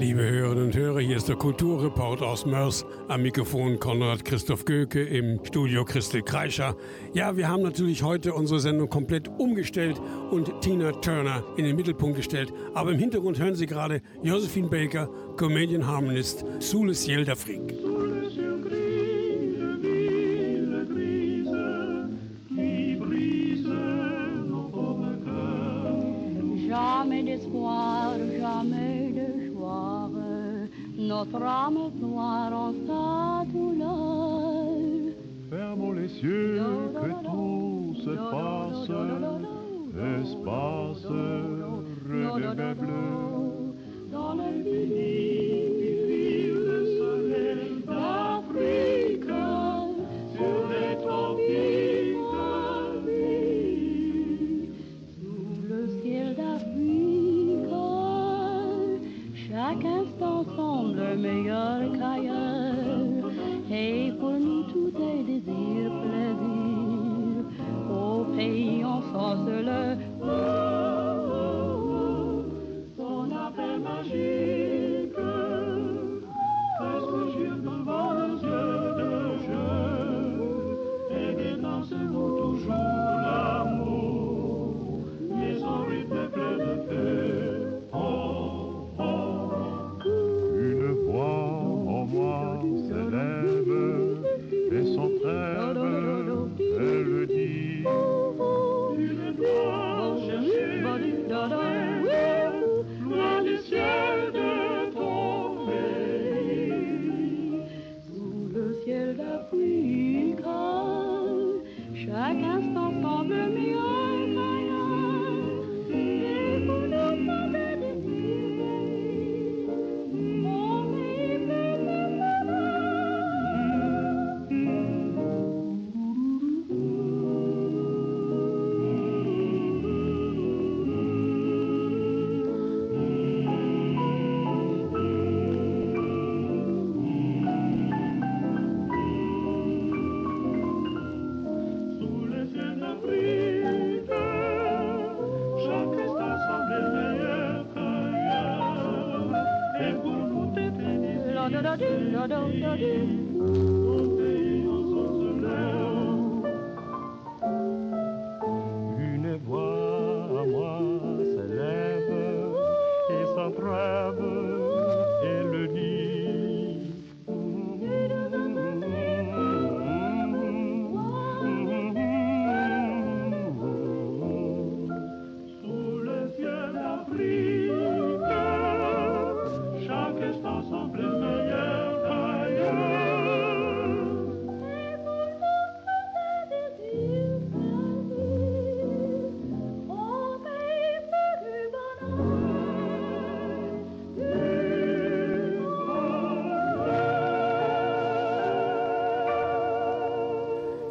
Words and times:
Liebe 0.00 0.22
Hörerinnen 0.22 0.64
und 0.64 0.76
Hörer, 0.76 1.00
hier 1.00 1.18
ist 1.18 1.28
der 1.28 1.36
Kulturreport 1.36 2.22
aus 2.22 2.46
Mörs. 2.46 2.86
Am 3.08 3.20
Mikrofon 3.20 3.78
Konrad 3.78 4.24
Christoph 4.24 4.64
Göke, 4.64 5.02
im 5.02 5.44
Studio 5.44 5.84
Christel 5.84 6.22
Kreischer. 6.22 6.74
Ja, 7.12 7.36
wir 7.36 7.48
haben 7.48 7.62
natürlich 7.62 8.02
heute 8.02 8.32
unsere 8.32 8.60
Sendung 8.60 8.88
komplett 8.88 9.28
umgestellt 9.28 10.00
und 10.30 10.62
Tina 10.62 10.92
Turner 10.92 11.44
in 11.58 11.66
den 11.66 11.76
Mittelpunkt 11.76 12.16
gestellt. 12.16 12.50
Aber 12.72 12.92
im 12.92 12.98
Hintergrund 12.98 13.38
hören 13.38 13.54
Sie 13.54 13.66
gerade 13.66 14.00
Josephine 14.22 14.68
Baker, 14.68 15.10
Comedian 15.36 15.86
Harmonist, 15.86 16.46
Sous 16.60 16.86
le 16.86 16.94
ciel 16.94 17.26
notre 31.20 31.42
âme 31.44 31.90
noire 32.00 32.52
en 32.52 32.72
sa 32.86 33.44
douleur. 33.52 35.12
Fermons 35.50 35.92
les 35.92 36.08
cieux, 36.08 36.62
que 36.94 37.10
tout 37.26 37.94
se 38.04 38.14
passe, 38.34 38.88
espace, 40.22 41.06
bleu, 42.74 43.04
dans 44.10 44.34
le 44.34 44.62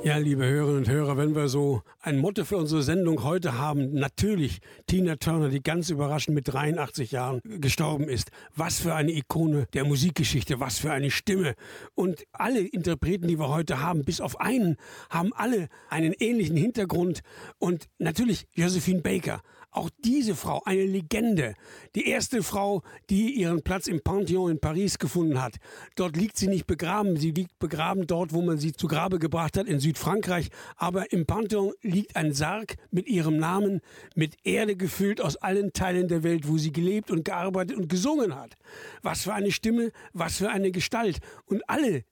Ja, 0.09 0.17
liebe 0.17 0.43
Hörerinnen 0.43 0.77
und 0.77 0.89
Hörer, 0.89 1.17
wenn 1.17 1.35
wir 1.35 1.49
so 1.49 1.83
ein 2.01 2.17
Motto 2.17 2.43
für 2.43 2.57
unsere 2.57 2.81
Sendung 2.81 3.23
heute 3.23 3.59
haben, 3.59 3.93
natürlich 3.93 4.57
Tina 4.87 5.17
Turner, 5.17 5.49
die 5.49 5.61
ganz 5.61 5.91
überraschend 5.91 6.33
mit 6.33 6.51
83 6.51 7.11
Jahren 7.11 7.41
gestorben 7.43 8.09
ist. 8.09 8.31
Was 8.55 8.79
für 8.79 8.95
eine 8.95 9.11
Ikone 9.11 9.67
der 9.73 9.85
Musikgeschichte, 9.85 10.59
was 10.59 10.79
für 10.79 10.91
eine 10.91 11.11
Stimme. 11.11 11.53
Und 11.93 12.23
alle 12.31 12.61
Interpreten, 12.61 13.27
die 13.27 13.37
wir 13.37 13.49
heute 13.49 13.83
haben, 13.83 14.03
bis 14.03 14.19
auf 14.19 14.41
einen, 14.41 14.77
haben 15.11 15.31
alle 15.31 15.67
einen 15.91 16.13
ähnlichen 16.13 16.57
Hintergrund. 16.57 17.21
Und 17.59 17.87
natürlich 17.99 18.47
Josephine 18.55 19.01
Baker, 19.01 19.43
auch 19.71 19.89
diese 20.03 20.35
Frau, 20.35 20.61
eine 20.65 20.85
Legende. 20.85 21.53
Die 21.95 22.07
erste 22.07 22.41
Frau, 22.43 22.81
die 23.09 23.31
ihren 23.31 23.61
Platz 23.61 23.87
im 23.87 24.01
Pantheon 24.01 24.51
in 24.51 24.59
Paris 24.59 24.97
gefunden 24.97 25.41
hat. 25.41 25.57
Dort 25.95 26.17
liegt 26.17 26.37
sie 26.37 26.47
nicht 26.47 26.65
begraben. 26.65 27.17
Sie 27.17 27.31
liegt 27.31 27.59
begraben 27.59 28.07
dort, 28.07 28.33
wo 28.33 28.41
man 28.41 28.57
sie 28.57 28.73
zu 28.73 28.87
Grabe 28.87 29.19
gebracht 29.19 29.57
hat, 29.57 29.67
in 29.67 29.79
Südfrankreich. 29.79 30.49
Aber 30.75 31.11
im 31.11 31.25
Pantheon 31.25 31.73
liegt 31.81 32.15
ein 32.15 32.33
Sarg 32.33 32.77
mit 32.91 33.07
ihrem 33.07 33.37
Namen, 33.37 33.81
mit 34.15 34.37
Erde 34.43 34.75
gefüllt 34.75 35.21
aus 35.21 35.35
allen 35.35 35.71
Teilen 35.73 36.07
der 36.07 36.23
Welt, 36.23 36.47
wo 36.47 36.57
sie 36.57 36.71
gelebt 36.71 37.11
und 37.11 37.25
gearbeitet 37.25 37.77
und 37.77 37.89
gesungen 37.89 38.35
hat. 38.35 38.55
Was 39.01 39.23
für 39.23 39.33
eine 39.33 39.51
Stimme, 39.51 39.91
was 40.13 40.37
für 40.37 40.49
eine 40.49 40.71
Gestalt. 40.71 41.19
Und 41.45 41.69
alle 41.69 42.03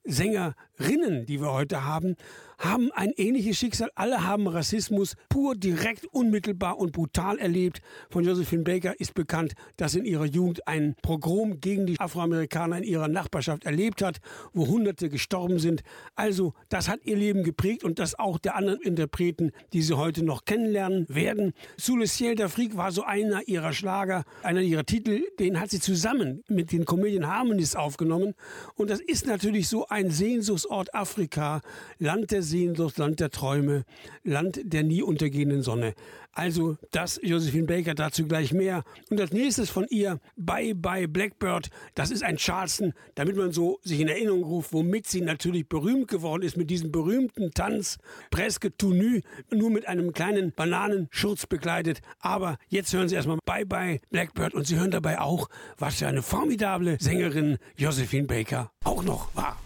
Sängerinnen, 0.78 1.26
die 1.26 1.40
wir 1.40 1.52
heute 1.52 1.84
haben, 1.84 2.16
haben 2.58 2.90
ein 2.92 3.12
ähnliches 3.16 3.56
Schicksal. 3.56 3.90
Alle 3.94 4.26
haben 4.26 4.48
Rassismus 4.48 5.14
pur, 5.28 5.54
direkt, 5.54 6.06
unmittelbar 6.06 6.78
und 6.78 6.90
brutal 6.90 7.38
erlebt. 7.38 7.80
Von 8.10 8.24
Josephine 8.24 8.64
Baker 8.64 8.98
ist 8.98 9.14
bekannt, 9.14 9.52
dass 9.76 9.94
in 9.94 10.04
ihrer 10.04 10.24
Jugend 10.24 10.66
ein 10.66 10.96
Pogrom 11.02 11.60
gegen 11.60 11.86
die 11.86 12.00
Afroamerikaner 12.00 12.78
in 12.78 12.84
ihrer 12.84 13.06
Nachbarschaft 13.06 13.64
erlebt 13.64 14.02
hat, 14.02 14.18
wo 14.52 14.66
Hunderte 14.66 15.08
gestorben 15.08 15.60
sind. 15.60 15.82
Also, 16.16 16.52
das 16.68 16.88
hat 16.88 17.04
ihr 17.04 17.16
Leben 17.16 17.44
geprägt 17.44 17.84
und 17.84 18.00
das 18.00 18.18
auch 18.18 18.38
der 18.38 18.56
anderen 18.56 18.80
Interpreten, 18.80 19.52
die 19.72 19.82
sie 19.82 19.96
heute 19.96 20.24
noch 20.24 20.44
kennenlernen 20.44 21.06
werden. 21.08 21.52
Sous 21.76 21.96
le 21.96 22.06
ciel 22.06 22.32
d'Afrique 22.32 22.76
war 22.76 22.90
so 22.90 23.04
einer 23.04 23.46
ihrer 23.46 23.72
Schlager, 23.72 24.24
einer 24.42 24.62
ihrer 24.62 24.84
Titel, 24.84 25.22
den 25.38 25.60
hat 25.60 25.70
sie 25.70 25.80
zusammen 25.80 26.42
mit 26.48 26.72
den 26.72 26.84
Comedian 26.84 27.28
Harmonies 27.28 27.76
aufgenommen. 27.76 28.34
Und 28.74 28.90
das 28.90 29.00
ist 29.00 29.26
natürlich 29.26 29.68
so 29.68 29.86
ein 29.86 30.10
Sehnsuchts- 30.10 30.67
Geburtsort 30.68 30.94
Afrika, 30.94 31.60
Land 31.98 32.30
der 32.30 32.42
Sehnsucht, 32.42 32.98
Land 32.98 33.20
der 33.20 33.30
Träume, 33.30 33.84
Land 34.22 34.60
der 34.62 34.82
nie 34.82 35.02
untergehenden 35.02 35.62
Sonne. 35.62 35.94
Also 36.32 36.76
das, 36.92 37.18
Josephine 37.22 37.66
Baker, 37.66 37.94
dazu 37.94 38.26
gleich 38.26 38.52
mehr. 38.52 38.84
Und 39.10 39.20
als 39.20 39.32
nächstes 39.32 39.70
von 39.70 39.86
ihr 39.88 40.20
Bye 40.36 40.74
Bye 40.74 41.08
Blackbird. 41.08 41.70
Das 41.94 42.10
ist 42.10 42.22
ein 42.22 42.36
Charleston, 42.36 42.92
damit 43.14 43.36
man 43.36 43.50
so 43.50 43.80
sich 43.82 43.98
in 43.98 44.08
Erinnerung 44.08 44.44
ruft, 44.44 44.72
womit 44.72 45.06
sie 45.06 45.22
natürlich 45.22 45.68
berühmt 45.68 46.08
geworden 46.08 46.42
ist, 46.42 46.56
mit 46.56 46.70
diesem 46.70 46.92
berühmten 46.92 47.50
Tanz, 47.52 47.98
Presque 48.30 48.70
tout 48.76 48.94
nu, 48.94 49.20
nur 49.50 49.70
mit 49.70 49.88
einem 49.88 50.12
kleinen 50.12 50.52
Bananenschurz 50.52 51.46
begleitet. 51.46 52.02
Aber 52.20 52.58
jetzt 52.68 52.92
hören 52.92 53.08
Sie 53.08 53.14
erstmal 53.14 53.38
Bye 53.44 53.66
Bye 53.66 54.00
Blackbird 54.10 54.54
und 54.54 54.66
Sie 54.66 54.76
hören 54.76 54.90
dabei 54.90 55.18
auch, 55.18 55.48
was 55.78 55.96
für 55.96 56.06
eine 56.06 56.22
formidable 56.22 56.98
Sängerin 57.00 57.58
Josephine 57.76 58.26
Baker 58.26 58.70
auch 58.84 59.02
noch 59.02 59.34
war. 59.34 59.56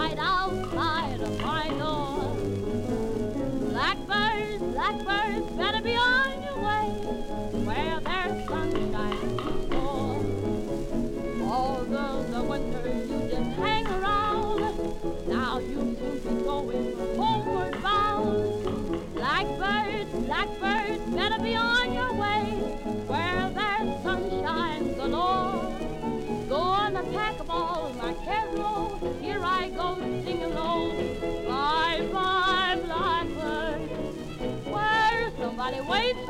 right 0.00 0.18
out. 0.18 0.49
wait 35.88 36.29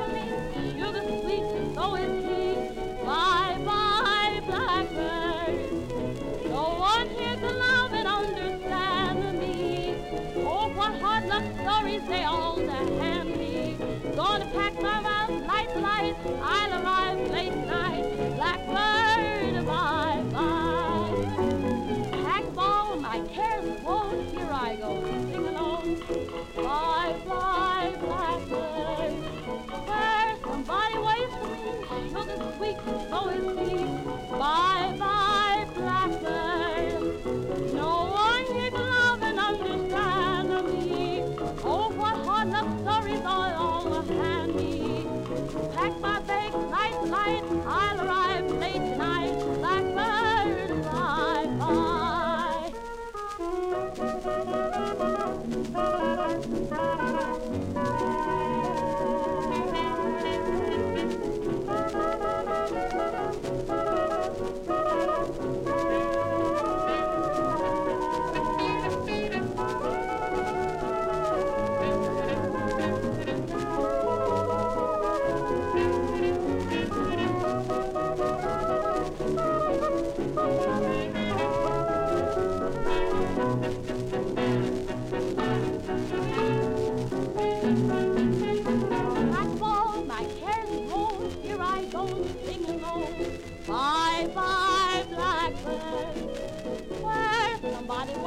Pack 53.97 54.40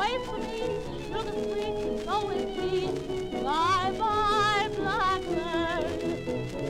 waits 0.04 0.26
for 0.28 0.38
me. 0.38 0.60
Sugar 1.08 1.36
sweet, 1.46 1.76
so 2.06 2.16
is 2.32 2.50
he. 2.58 2.74
Bye 3.44 3.92
bye, 4.00 4.70
blackbird. 4.78 5.86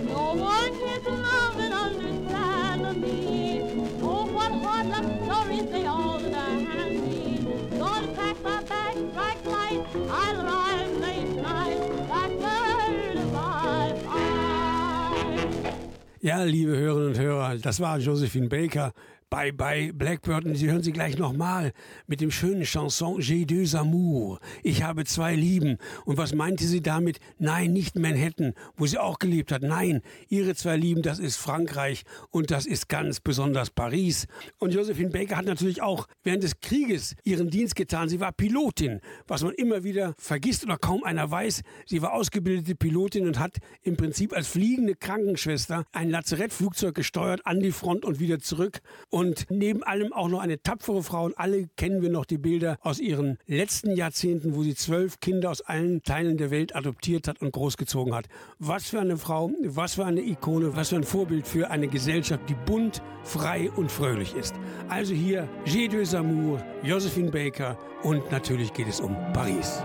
No 0.08 0.24
one 0.34 0.74
to 1.06 1.12
love 1.12 1.58
and 1.60 1.74
understand 1.74 3.02
me. 3.02 3.62
Oh, 4.02 4.26
what 4.36 4.52
hard 4.64 4.88
luck 4.94 5.08
stories 5.26 5.68
they 5.72 5.86
all 5.86 6.20
hand 6.20 6.96
me. 7.06 7.40
Gonna 7.78 8.08
pack 8.18 8.38
my 8.44 8.60
bags, 8.64 9.02
strike 9.12 9.46
light. 9.46 9.82
I'll 10.10 10.38
arrive 10.46 10.92
late 11.06 11.30
tonight. 11.36 11.80
Blackbird, 12.08 13.18
bye 13.34 13.94
bye. 14.06 15.74
Ja, 16.22 16.44
liebe 16.44 16.76
Hörerinnen 16.78 17.10
und 17.10 17.20
Hörer, 17.20 17.58
das 17.58 17.80
war 17.80 17.98
Josephine 18.00 18.48
Baker. 18.48 18.94
Bye 19.34 19.52
Bye 19.52 19.92
Blackbird 19.92 20.46
und 20.46 20.54
Sie 20.54 20.70
hören 20.70 20.84
sie 20.84 20.92
gleich 20.92 21.18
nochmal 21.18 21.74
mit 22.06 22.22
dem 22.22 22.30
schönen 22.30 22.66
Chanson 22.66 23.20
J'ai 23.20 23.48
deux 23.48 23.74
amours. 23.74 24.40
Ich 24.62 24.84
habe 24.84 25.06
zwei 25.06 25.34
Lieben. 25.34 25.80
Und 26.06 26.18
was 26.18 26.36
meinte 26.36 26.66
sie 26.66 26.82
damit? 26.82 27.20
Nein, 27.40 27.74
nicht 27.74 27.96
Manhattan, 27.96 28.54
wo 28.78 28.86
sie 28.86 29.00
auch 29.00 29.18
gelebt 29.18 29.52
hat. 29.52 29.64
Nein, 29.64 30.04
ihre 30.30 30.54
zwei 30.54 30.78
Lieben, 30.78 31.02
das 31.02 31.18
ist 31.18 31.38
Frankreich 31.38 32.04
und 32.30 32.52
das 32.52 32.68
ist 32.68 32.90
ganz 32.90 33.22
besonders 33.22 33.72
Paris. 33.72 34.28
Und 34.60 34.76
Josephine 34.76 35.10
Baker 35.10 35.38
hat 35.38 35.46
natürlich 35.46 35.82
auch 35.82 36.08
während 36.24 36.44
des 36.44 36.60
Krieges 36.62 37.16
ihren 37.24 37.50
Dienst 37.50 37.76
getan. 37.76 38.10
Sie 38.10 38.20
war 38.20 38.34
Pilotin, 38.34 39.02
was 39.26 39.42
man 39.42 39.56
immer 39.56 39.84
wieder 39.84 40.14
vergisst 40.20 40.64
oder 40.64 40.78
kaum 40.78 41.04
einer 41.04 41.32
weiß. 41.32 41.64
Sie 41.88 42.04
war 42.04 42.14
ausgebildete 42.14 42.76
Pilotin 42.76 43.26
und 43.26 43.40
hat 43.40 43.58
im 43.82 43.98
Prinzip 43.98 44.32
als 44.32 44.48
fliegende 44.48 44.94
Krankenschwester 44.94 45.86
ein 45.92 46.12
Lazarettflugzeug 46.12 46.94
gesteuert 46.94 47.42
an 47.48 47.62
die 47.62 47.72
Front 47.72 48.06
und 48.06 48.20
wieder 48.20 48.38
zurück. 48.38 48.80
Und 49.10 49.23
neben 49.50 49.84
allem 49.84 50.14
auch 50.14 50.28
noch 50.28 50.40
eine 50.40 50.62
tapfere 50.62 51.04
Frau. 51.04 51.26
Und 51.26 51.38
alle 51.38 51.68
kennen 51.78 52.02
wir 52.02 52.10
noch 52.10 52.26
die 52.26 52.38
Bilder 52.38 52.78
aus 52.82 53.00
ihren 53.00 53.38
letzten 53.46 53.96
Jahrzehnten, 53.96 54.56
wo 54.56 54.64
sie 54.64 54.76
zwölf 54.76 55.20
Kinder 55.20 55.50
aus 55.50 55.62
allen 55.62 56.04
Teilen 56.04 56.38
der 56.38 56.52
Welt 56.52 56.76
adoptiert 56.76 57.28
hat 57.28 57.42
und 57.42 57.52
großgezogen 57.52 58.14
hat. 58.14 58.28
Was 58.60 58.86
für 58.90 59.00
eine 59.00 59.18
Frau, 59.18 59.52
was 59.64 59.96
für 59.96 60.06
eine 60.06 60.22
Ikone, 60.22 60.76
was 60.76 60.90
für 60.90 60.98
ein 60.98 61.04
Vorbild 61.04 61.48
für 61.48 61.70
eine 61.70 61.88
Gesellschaft, 61.88 62.50
die 62.50 62.56
bunt, 62.66 63.02
frei 63.24 63.72
und 63.72 63.92
fröhlich 63.92 64.36
ist. 64.36 64.56
Also 64.90 65.14
hier 65.14 65.48
J'ai 65.66 65.90
deux 65.90 66.14
amours, 66.14 66.62
Josephine 66.84 67.32
Baker 67.32 67.78
und 68.04 68.32
natürlich 68.32 68.74
geht 68.74 68.88
es 68.88 69.00
um 69.00 69.16
Paris. 69.34 69.82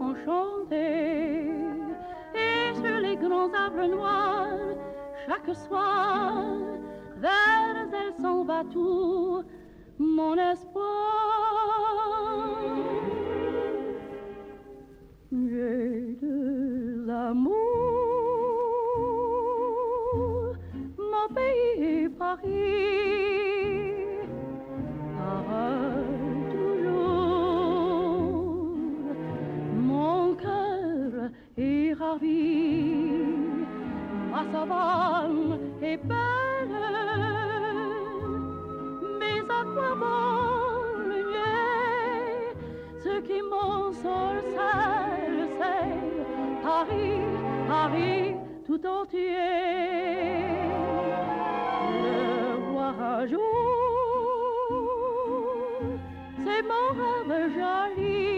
Enchanté. 0.00 1.48
Et 2.34 2.74
sur 2.74 2.98
les 3.00 3.16
grands 3.16 3.52
arbres 3.52 3.86
noirs, 3.86 4.76
chaque 5.26 5.54
soir, 5.56 6.44
vers 7.16 7.88
elle 7.92 8.14
s'en 8.22 8.44
va 8.44 8.62
tout 8.72 9.42
mon 9.98 10.36
espoir. 10.36 10.86
J'ai 15.32 16.16
deux 16.20 17.08
amours, 17.08 17.56
mon 20.98 21.34
pays 21.34 22.08
Paris, 32.10 33.12
ma 34.32 34.42
savane 34.50 35.60
est 35.80 35.96
belle, 35.96 36.78
mais 39.20 39.38
à 39.58 39.62
quoi 39.72 39.94
bon 40.02 41.06
le 41.06 41.20
ce 43.04 43.14
qui 43.20 43.40
mon 43.52 43.92
sol 43.92 44.42
le 45.38 45.46
sait, 45.58 45.94
Paris, 46.64 47.20
Paris 47.68 48.34
tout 48.66 48.84
entier, 48.84 49.36
le 52.02 52.72
voir 52.72 52.94
un 53.00 53.26
jour, 53.28 53.40
c'est 56.44 56.62
mon 56.70 56.86
rêve 56.98 57.52
joli. 57.54 58.29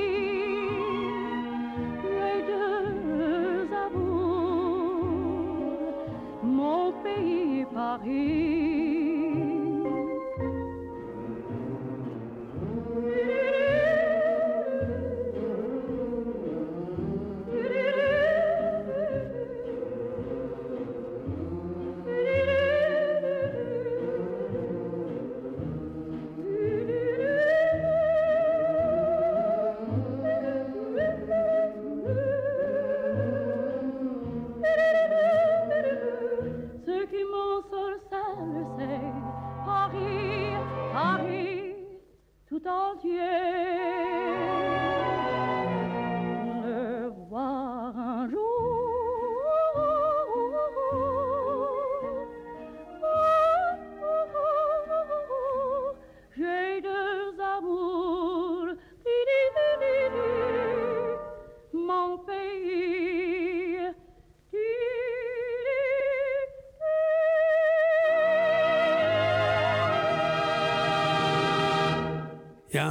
Paris. 7.98 8.41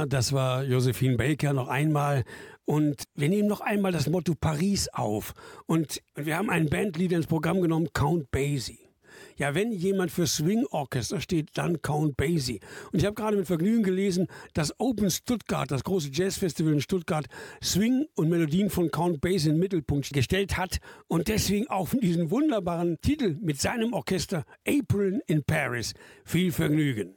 Das 0.06 0.32
war 0.32 0.64
Josephine 0.64 1.16
Baker 1.16 1.52
noch 1.52 1.68
einmal. 1.68 2.24
Und 2.64 3.04
wir 3.14 3.28
nehmen 3.28 3.48
noch 3.48 3.60
einmal 3.60 3.92
das 3.92 4.08
Motto 4.08 4.34
Paris 4.34 4.88
auf. 4.88 5.34
Und 5.66 6.02
wir 6.14 6.36
haben 6.36 6.50
ein 6.50 6.66
Bandlied 6.66 7.12
ins 7.12 7.26
Programm 7.26 7.60
genommen, 7.60 7.88
Count 7.92 8.30
Basie. 8.30 8.78
Ja, 9.36 9.54
wenn 9.54 9.72
jemand 9.72 10.10
für 10.10 10.26
Swing 10.26 10.64
Orchester 10.70 11.20
steht, 11.20 11.50
dann 11.54 11.82
Count 11.82 12.16
Basie. 12.16 12.60
Und 12.92 13.00
ich 13.00 13.06
habe 13.06 13.14
gerade 13.14 13.36
mit 13.36 13.46
Vergnügen 13.46 13.82
gelesen, 13.82 14.26
dass 14.54 14.78
Open 14.78 15.10
Stuttgart, 15.10 15.70
das 15.70 15.84
große 15.84 16.10
Jazzfestival 16.12 16.74
in 16.74 16.80
Stuttgart, 16.80 17.26
Swing 17.62 18.06
und 18.14 18.28
Melodien 18.28 18.70
von 18.70 18.90
Count 18.90 19.20
Basie 19.20 19.48
in 19.48 19.54
den 19.56 19.60
Mittelpunkt 19.60 20.12
gestellt 20.12 20.56
hat 20.56 20.78
und 21.08 21.28
deswegen 21.28 21.68
auch 21.68 21.88
diesen 21.90 22.30
wunderbaren 22.30 23.00
Titel 23.00 23.36
mit 23.40 23.60
seinem 23.60 23.92
Orchester 23.92 24.44
April 24.66 25.22
in 25.26 25.42
Paris. 25.44 25.94
Viel 26.24 26.52
Vergnügen. 26.52 27.16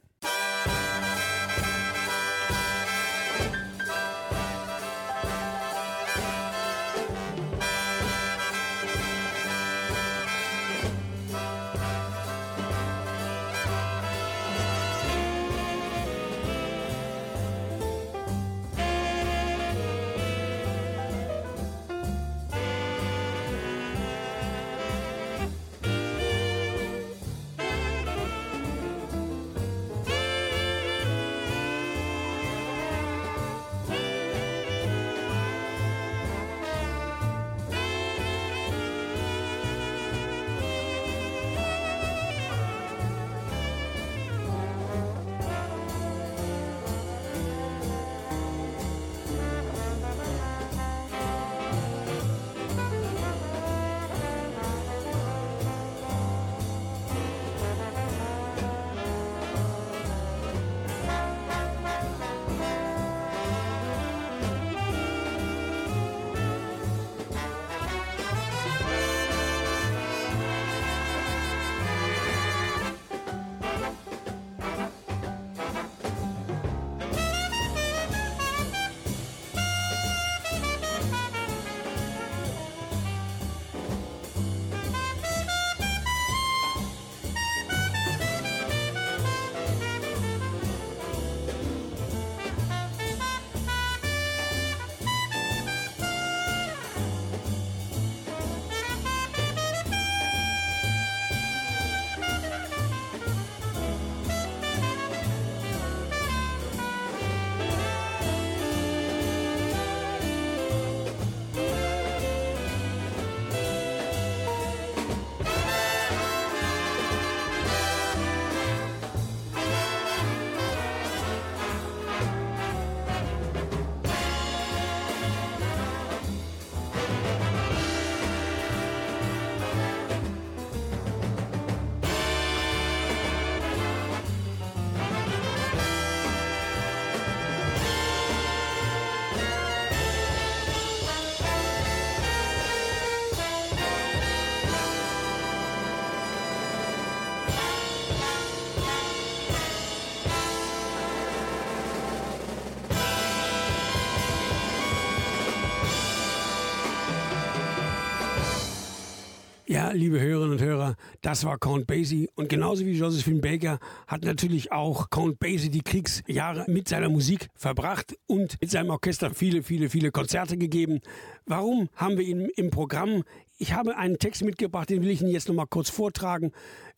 Liebe 159.92 160.20
Hörerinnen 160.20 160.52
und 160.52 160.62
Hörer, 160.62 160.96
das 161.20 161.44
war 161.44 161.58
Count 161.58 161.86
Basie. 161.86 162.28
Und 162.34 162.48
genauso 162.48 162.84
wie 162.86 162.92
Josephine 162.92 163.40
Baker 163.40 163.78
hat 164.06 164.24
natürlich 164.24 164.72
auch 164.72 165.10
Count 165.10 165.38
Basie 165.38 165.70
die 165.70 165.82
Kriegsjahre 165.82 166.64
mit 166.68 166.88
seiner 166.88 167.08
Musik 167.08 167.48
verbracht 167.54 168.16
und 168.26 168.60
mit 168.60 168.70
seinem 168.70 168.90
Orchester 168.90 169.30
viele, 169.34 169.62
viele, 169.62 169.90
viele 169.90 170.10
Konzerte 170.10 170.56
gegeben. 170.56 171.00
Warum 171.44 171.88
haben 171.94 172.18
wir 172.18 172.24
ihn 172.24 172.48
im 172.56 172.70
Programm? 172.70 173.22
Ich 173.58 173.72
habe 173.72 173.96
einen 173.96 174.18
Text 174.18 174.42
mitgebracht, 174.42 174.90
den 174.90 175.02
will 175.02 175.10
ich 175.10 175.20
Ihnen 175.20 175.30
jetzt 175.30 175.48
noch 175.48 175.54
mal 175.54 175.66
kurz 175.66 175.90
vortragen. 175.90 176.52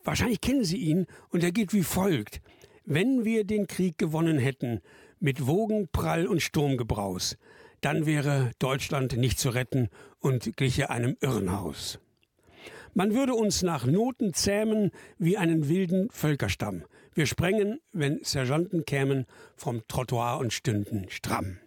Wahrscheinlich 0.04 0.40
kennen 0.40 0.64
Sie 0.64 0.78
ihn 0.78 1.06
und 1.30 1.42
er 1.42 1.52
geht 1.52 1.72
wie 1.72 1.82
folgt. 1.82 2.40
Wenn 2.84 3.24
wir 3.24 3.44
den 3.44 3.66
Krieg 3.66 3.98
gewonnen 3.98 4.38
hätten, 4.38 4.80
mit 5.20 5.46
Wogen, 5.46 5.88
Prall 5.92 6.26
und 6.26 6.42
Sturmgebraus, 6.42 7.36
dann 7.80 8.06
wäre 8.06 8.52
Deutschland 8.58 9.16
nicht 9.16 9.38
zu 9.38 9.50
retten 9.50 9.88
und 10.20 10.56
gliche 10.56 10.90
einem 10.90 11.16
Irrenhaus. 11.20 11.98
Man 12.98 13.14
würde 13.14 13.34
uns 13.34 13.62
nach 13.62 13.86
Noten 13.86 14.34
zähmen 14.34 14.90
wie 15.18 15.36
einen 15.36 15.68
wilden 15.68 16.10
Völkerstamm. 16.10 16.82
Wir 17.14 17.26
sprengen, 17.26 17.78
wenn 17.92 18.18
Sergeanten 18.24 18.84
kämen, 18.86 19.26
vom 19.54 19.86
Trottoir 19.86 20.38
und 20.40 20.52
stünden 20.52 21.06
stramm. 21.08 21.58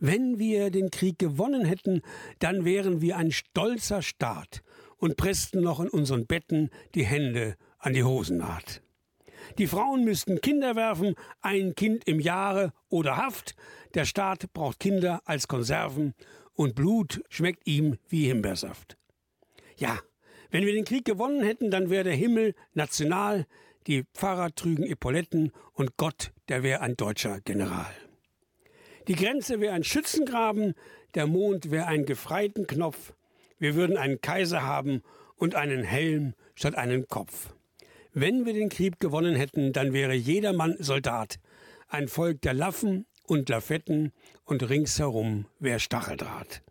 Wenn 0.00 0.38
wir 0.38 0.70
den 0.70 0.90
Krieg 0.90 1.18
gewonnen 1.18 1.64
hätten, 1.64 2.02
dann 2.40 2.66
wären 2.66 3.00
wir 3.00 3.16
ein 3.16 3.32
stolzer 3.32 4.02
Staat 4.02 4.60
und 4.98 5.16
pressten 5.16 5.62
noch 5.62 5.80
in 5.80 5.88
unseren 5.88 6.26
Betten 6.26 6.68
die 6.94 7.06
Hände 7.06 7.56
an 7.78 7.94
die 7.94 8.04
Hosennaht. 8.04 8.82
Die 9.56 9.66
Frauen 9.66 10.04
müssten 10.04 10.42
Kinder 10.42 10.76
werfen, 10.76 11.14
ein 11.40 11.74
Kind 11.74 12.06
im 12.06 12.20
Jahre 12.20 12.74
oder 12.90 13.16
Haft. 13.16 13.56
Der 13.94 14.04
Staat 14.04 14.52
braucht 14.52 14.78
Kinder 14.78 15.22
als 15.24 15.48
Konserven 15.48 16.12
und 16.52 16.74
Blut 16.74 17.22
schmeckt 17.30 17.66
ihm 17.66 17.96
wie 18.10 18.26
Himbeersaft. 18.26 18.98
Ja, 19.78 19.98
wenn 20.50 20.66
wir 20.66 20.72
den 20.72 20.84
Krieg 20.84 21.04
gewonnen 21.04 21.42
hätten, 21.42 21.70
dann 21.70 21.90
wäre 21.90 22.04
der 22.04 22.14
Himmel 22.14 22.54
national, 22.74 23.46
die 23.86 24.04
Pfarrer 24.14 24.54
trügen 24.54 24.84
Epauletten 24.84 25.52
und 25.72 25.96
Gott, 25.96 26.32
der 26.48 26.62
wäre 26.62 26.80
ein 26.80 26.96
deutscher 26.96 27.40
General. 27.40 27.92
Die 29.08 29.14
Grenze 29.14 29.60
wäre 29.60 29.74
ein 29.74 29.84
Schützengraben, 29.84 30.74
der 31.14 31.26
Mond 31.26 31.70
wäre 31.70 31.86
ein 31.86 32.06
Gefreitenknopf, 32.06 33.14
wir 33.58 33.74
würden 33.74 33.96
einen 33.96 34.20
Kaiser 34.20 34.62
haben 34.62 35.02
und 35.36 35.54
einen 35.54 35.82
Helm 35.82 36.34
statt 36.54 36.74
einen 36.74 37.08
Kopf. 37.08 37.54
Wenn 38.12 38.46
wir 38.46 38.52
den 38.54 38.68
Krieg 38.68 39.00
gewonnen 39.00 39.34
hätten, 39.34 39.72
dann 39.72 39.92
wäre 39.92 40.14
jedermann 40.14 40.76
Soldat, 40.78 41.38
ein 41.88 42.08
Volk 42.08 42.40
der 42.42 42.54
Laffen 42.54 43.06
und 43.26 43.48
Lafetten 43.48 44.12
und 44.44 44.68
ringsherum 44.68 45.46
wäre 45.58 45.80
Stacheldraht. 45.80 46.62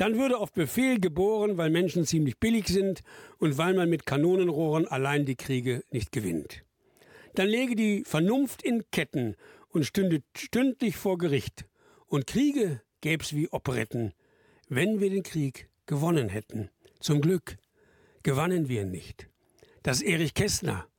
Dann 0.00 0.16
würde 0.16 0.38
auf 0.38 0.50
Befehl 0.54 0.98
geboren, 0.98 1.58
weil 1.58 1.68
Menschen 1.68 2.06
ziemlich 2.06 2.38
billig 2.38 2.68
sind 2.68 3.02
und 3.36 3.58
weil 3.58 3.74
man 3.74 3.90
mit 3.90 4.06
Kanonenrohren 4.06 4.88
allein 4.88 5.26
die 5.26 5.36
Kriege 5.36 5.84
nicht 5.90 6.10
gewinnt. 6.10 6.64
Dann 7.34 7.48
läge 7.48 7.76
die 7.76 8.04
Vernunft 8.04 8.62
in 8.62 8.90
Ketten 8.92 9.36
und 9.68 9.84
stünde 9.84 10.22
stündlich 10.34 10.96
vor 10.96 11.18
Gericht. 11.18 11.66
Und 12.06 12.26
Kriege 12.26 12.80
gäb's 13.02 13.34
wie 13.34 13.50
Operetten, 13.50 14.14
wenn 14.70 15.00
wir 15.00 15.10
den 15.10 15.22
Krieg 15.22 15.68
gewonnen 15.84 16.30
hätten. 16.30 16.70
Zum 17.00 17.20
Glück 17.20 17.58
gewannen 18.22 18.70
wir 18.70 18.86
nicht. 18.86 19.28
Das 19.82 20.00
Erich 20.00 20.32
Kästner. 20.32 20.89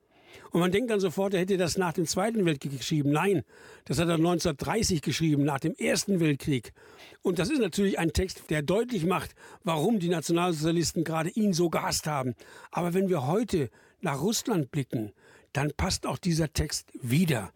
Und 0.51 0.59
man 0.59 0.71
denkt 0.71 0.91
dann 0.91 1.00
sofort, 1.00 1.33
er 1.33 1.41
hätte 1.41 1.57
das 1.57 1.77
nach 1.77 1.93
dem 1.93 2.05
Zweiten 2.05 2.45
Weltkrieg 2.45 2.77
geschrieben. 2.77 3.11
Nein, 3.11 3.43
das 3.85 4.00
hat 4.00 4.07
er 4.07 4.15
1930 4.15 5.01
geschrieben, 5.01 5.43
nach 5.43 5.59
dem 5.59 5.75
Ersten 5.75 6.19
Weltkrieg. 6.19 6.73
Und 7.21 7.39
das 7.39 7.50
ist 7.50 7.59
natürlich 7.59 8.00
ein 8.00 8.13
Text, 8.13 8.50
der 8.50 8.61
deutlich 8.61 9.05
macht, 9.05 9.35
warum 9.63 10.00
die 10.00 10.09
Nationalsozialisten 10.09 11.03
gerade 11.03 11.29
ihn 11.29 11.53
so 11.53 11.69
gehasst 11.69 12.07
haben. 12.07 12.35
Aber 12.71 12.93
wenn 12.93 13.09
wir 13.09 13.27
heute 13.27 13.69
nach 14.01 14.21
Russland 14.21 14.71
blicken, 14.71 15.13
dann 15.53 15.71
passt 15.75 16.05
auch 16.05 16.17
dieser 16.17 16.51
Text 16.53 16.91
wieder. 17.01 17.51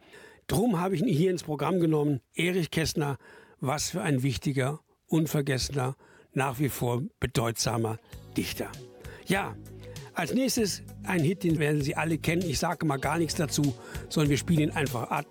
Drum 0.47 0.79
habe 0.79 0.95
ich 0.95 1.01
ihn 1.01 1.07
hier 1.07 1.31
ins 1.31 1.43
Programm 1.43 1.79
genommen. 1.79 2.21
Erich 2.35 2.69
Kästner, 2.69 3.17
was 3.59 3.89
für 3.89 4.01
ein 4.01 4.21
wichtiger, 4.21 4.79
unvergessener, 5.07 5.95
nach 6.33 6.59
wie 6.59 6.69
vor 6.69 7.03
bedeutsamer 7.19 7.97
Dichter. 8.37 8.71
Ja, 9.25 9.55
als 10.15 10.33
nächstes 10.33 10.81
ein 11.03 11.21
Hit, 11.21 11.43
den 11.43 11.59
werden 11.59 11.81
Sie 11.81 11.95
alle 11.95 12.17
kennen. 12.17 12.43
Ich 12.49 12.59
sage 12.59 12.85
mal 12.85 12.97
gar 12.97 13.17
nichts 13.17 13.35
dazu, 13.35 13.73
sondern 14.09 14.29
wir 14.29 14.37
spielen 14.37 14.59
ihn 14.59 14.71
einfach 14.71 15.09
ab. 15.11 15.25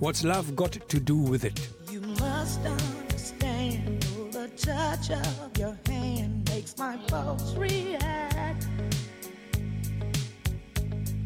What's 0.00 0.22
Love 0.22 0.52
Got 0.54 0.80
to 0.88 0.98
Do 0.98 1.30
With 1.30 1.44
It? 1.44 1.60
You 1.92 2.00
must 2.00 2.60
understand 2.64 4.04
the 4.32 4.48
touch 4.56 5.10
of 5.10 5.58
your 5.58 5.76
hand 5.88 6.48
makes 6.48 6.76
my 6.78 6.96
pulse 7.08 7.54
react. 7.56 8.66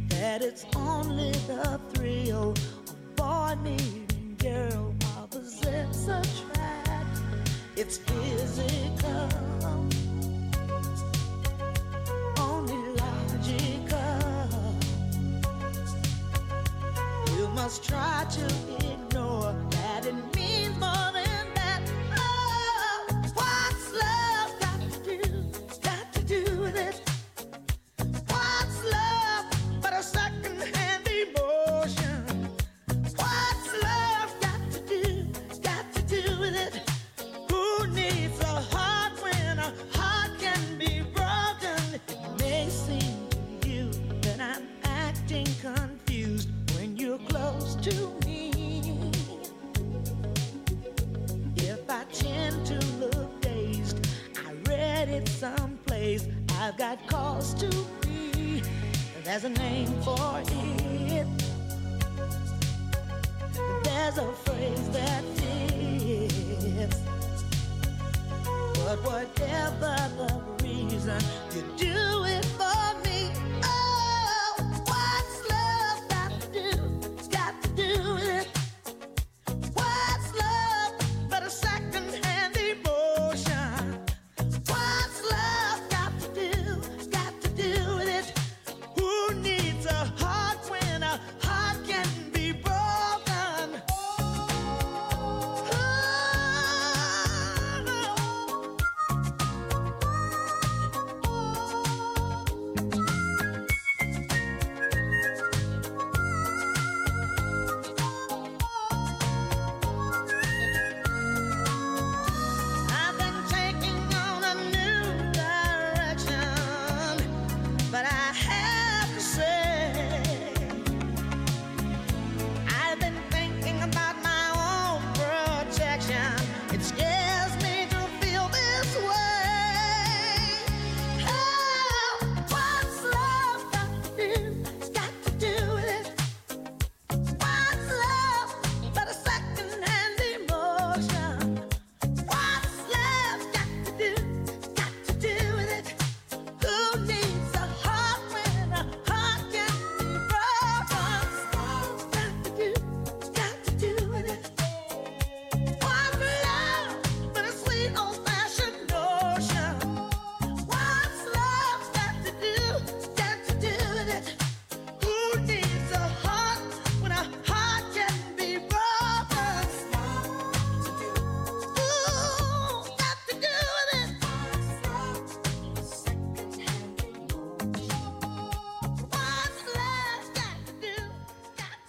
That 0.09 0.43
it's 0.43 0.65
only 0.75 1.33
the 1.47 1.81
thrill 1.93 2.55
of 2.89 3.17
boy 3.17 3.55
meeting 3.63 4.37
girl 4.39 4.95
opposites 5.17 6.09
attract. 6.09 7.21
It's 7.77 7.99
physical. 7.99 9.04
Must 17.65 17.83
try 17.83 18.27
to 18.31 18.74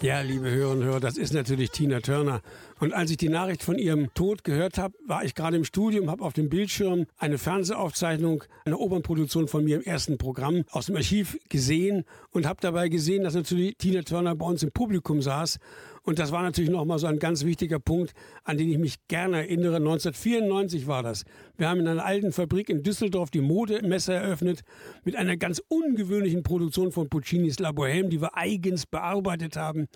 Ja, 0.06 0.22
liebe 0.22 0.52
Hörerinnen 0.52 0.84
und 0.84 0.84
Hörer, 0.84 1.00
das 1.00 1.18
ist 1.18 1.34
natürlich 1.34 1.72
Tina 1.72 2.00
Turner. 2.00 2.42
Und 2.80 2.94
als 2.94 3.10
ich 3.10 3.18
die 3.18 3.28
Nachricht 3.28 3.64
von 3.64 3.80
ihrem 3.80 4.14
Tod 4.14 4.44
gehört 4.44 4.78
habe, 4.78 4.94
war 5.08 5.26
ich 5.26 5.34
gerade 5.34 5.58
im 5.58 5.64
Studium, 5.64 6.12
habe 6.12 6.24
auf 6.24 6.34
dem 6.34 6.48
Bildschirm 6.48 7.08
eine 7.18 7.40
Fernsehaufzeichnung 7.40 8.44
einer 8.66 8.80
Opernproduktion 8.80 9.48
von 9.48 9.64
mir 9.64 9.78
im 9.78 9.82
ersten 9.82 10.20
Programm 10.20 10.64
aus 10.70 10.86
dem 10.86 10.96
Archiv 10.96 11.40
gesehen 11.50 12.06
und 12.30 12.46
habe 12.46 12.60
dabei 12.62 12.88
gesehen, 12.88 13.24
dass 13.24 13.34
natürlich 13.34 13.78
Tina 13.78 14.04
Turner 14.04 14.36
bei 14.36 14.46
uns 14.46 14.62
im 14.62 14.72
Publikum 14.72 15.24
saß 15.24 15.58
und 16.06 16.20
das 16.20 16.32
war 16.32 16.44
natürlich 16.44 16.70
nochmal 16.70 17.00
so 17.00 17.08
ein 17.08 17.18
ganz 17.18 17.44
wichtiger 17.46 17.80
Punkt, 17.80 18.14
an 18.44 18.60
den 18.60 18.70
ich 18.70 18.78
mich 18.78 19.08
gerne 19.08 19.38
erinnere. 19.38 19.78
1994 19.78 20.86
war 20.86 21.02
das. 21.02 21.26
Wir 21.58 21.68
haben 21.68 21.80
in 21.80 21.88
einer 21.88 22.06
alten 22.06 22.32
Fabrik 22.32 22.70
in 22.70 22.84
Düsseldorf 22.84 23.32
die 23.32 23.42
Modemesse 23.42 24.14
eröffnet 24.14 24.62
mit 25.04 25.16
einer 25.16 25.36
ganz 25.36 25.64
ungewöhnlichen 25.68 26.44
Produktion 26.44 26.92
von 26.92 27.10
Puccinis 27.10 27.58
La 27.58 27.72
Bohème, 27.72 28.10
die 28.10 28.22
wir 28.22 28.38
eigens 28.38 28.86
bearbeitet 28.86 29.58
haben. 29.58 29.88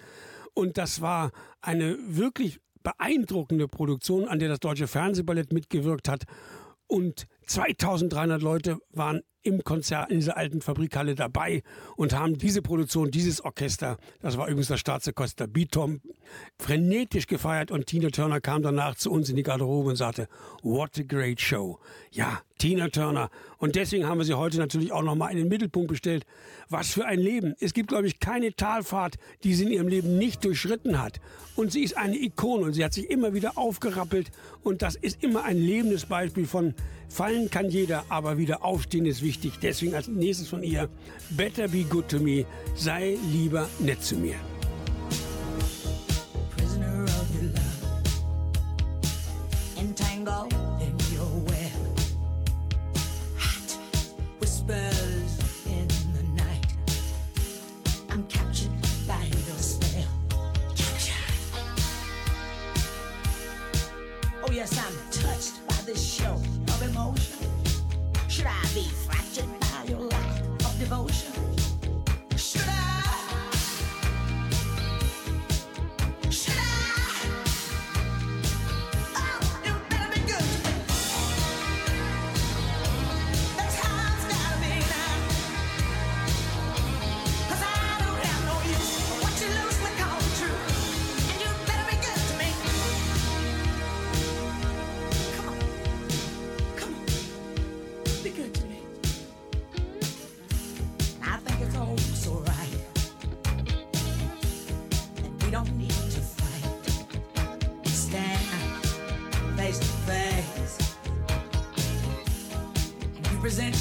Und 0.55 0.79
das 0.79 0.99
war 0.99 1.29
eine 1.61 1.95
wirklich 2.07 2.59
beeindruckende 2.81 3.67
Produktion, 3.67 4.27
an 4.27 4.39
der 4.39 4.49
das 4.49 4.59
Deutsche 4.59 4.87
Fernsehballett 4.87 5.53
mitgewirkt 5.53 6.09
hat. 6.09 6.23
Und 6.87 7.27
2300 7.45 8.41
Leute 8.41 8.79
waren 8.89 9.21
im 9.43 9.63
Konzert 9.63 10.11
in 10.11 10.19
dieser 10.19 10.37
alten 10.37 10.61
Fabrikhalle 10.61 11.15
dabei 11.15 11.63
und 11.95 12.13
haben 12.13 12.37
diese 12.37 12.61
Produktion, 12.61 13.11
dieses 13.11 13.43
Orchester, 13.43 13.97
das 14.21 14.37
war 14.37 14.47
übrigens 14.47 14.67
das 14.67 14.79
Staatsorchester 14.79 15.47
Bitom, 15.47 16.01
frenetisch 16.57 17.27
gefeiert 17.27 17.71
und 17.71 17.85
Tina 17.85 18.09
Turner 18.09 18.41
kam 18.41 18.61
danach 18.61 18.95
zu 18.95 19.11
uns 19.11 19.29
in 19.29 19.35
die 19.35 19.43
Garderobe 19.43 19.89
und 19.89 19.95
sagte, 19.95 20.27
what 20.61 20.97
a 20.99 21.03
great 21.03 21.39
show. 21.39 21.79
Ja, 22.11 22.41
Tina 22.59 22.89
Turner. 22.89 23.31
Und 23.57 23.75
deswegen 23.75 24.05
haben 24.05 24.19
wir 24.19 24.25
sie 24.25 24.35
heute 24.35 24.59
natürlich 24.59 24.91
auch 24.91 25.01
nochmal 25.01 25.31
in 25.31 25.37
den 25.37 25.47
Mittelpunkt 25.47 25.87
bestellt. 25.87 26.25
Was 26.69 26.91
für 26.91 27.05
ein 27.05 27.19
Leben. 27.19 27.55
Es 27.59 27.73
gibt, 27.73 27.89
glaube 27.89 28.05
ich, 28.05 28.19
keine 28.19 28.53
Talfahrt, 28.55 29.15
die 29.43 29.55
sie 29.55 29.63
in 29.63 29.71
ihrem 29.71 29.87
Leben 29.87 30.19
nicht 30.19 30.45
durchschritten 30.45 31.01
hat. 31.01 31.19
Und 31.55 31.71
sie 31.71 31.81
ist 31.81 31.97
eine 31.97 32.17
Ikone 32.17 32.65
und 32.65 32.73
sie 32.73 32.85
hat 32.85 32.93
sich 32.93 33.09
immer 33.09 33.33
wieder 33.33 33.57
aufgerappelt. 33.57 34.29
Und 34.61 34.83
das 34.83 34.95
ist 34.95 35.23
immer 35.23 35.43
ein 35.43 35.57
lebendes 35.57 36.05
Beispiel 36.05 36.45
von 36.45 36.75
Fallen 37.09 37.49
kann 37.49 37.71
jeder, 37.71 38.05
aber 38.09 38.37
wieder 38.37 38.63
aufstehen 38.63 39.07
ist 39.07 39.23
wichtig. 39.23 39.53
Deswegen 39.61 39.95
als 39.95 40.07
nächstes 40.07 40.47
von 40.47 40.61
ihr, 40.61 40.89
Better 41.31 41.67
be 41.67 41.83
good 41.83 42.07
to 42.07 42.19
me, 42.19 42.45
sei 42.75 43.17
lieber 43.31 43.67
nett 43.79 44.03
zu 44.03 44.15
mir. 44.15 44.35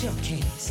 You 0.03 0.68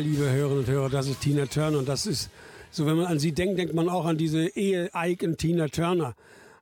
liebe 0.00 0.30
Hörerinnen 0.30 0.60
und 0.60 0.68
Hörer, 0.68 0.88
das 0.88 1.08
ist 1.08 1.20
Tina 1.20 1.46
Turner 1.46 1.78
und 1.78 1.88
das 1.88 2.06
ist, 2.06 2.30
so 2.70 2.86
wenn 2.86 2.96
man 2.96 3.06
an 3.06 3.18
sie 3.18 3.32
denkt, 3.32 3.58
denkt 3.58 3.74
man 3.74 3.88
auch 3.88 4.06
an 4.06 4.16
diese 4.16 4.48
Ehe 4.56 4.90
und 5.22 5.38
Tina 5.38 5.68
Turner. 5.68 6.14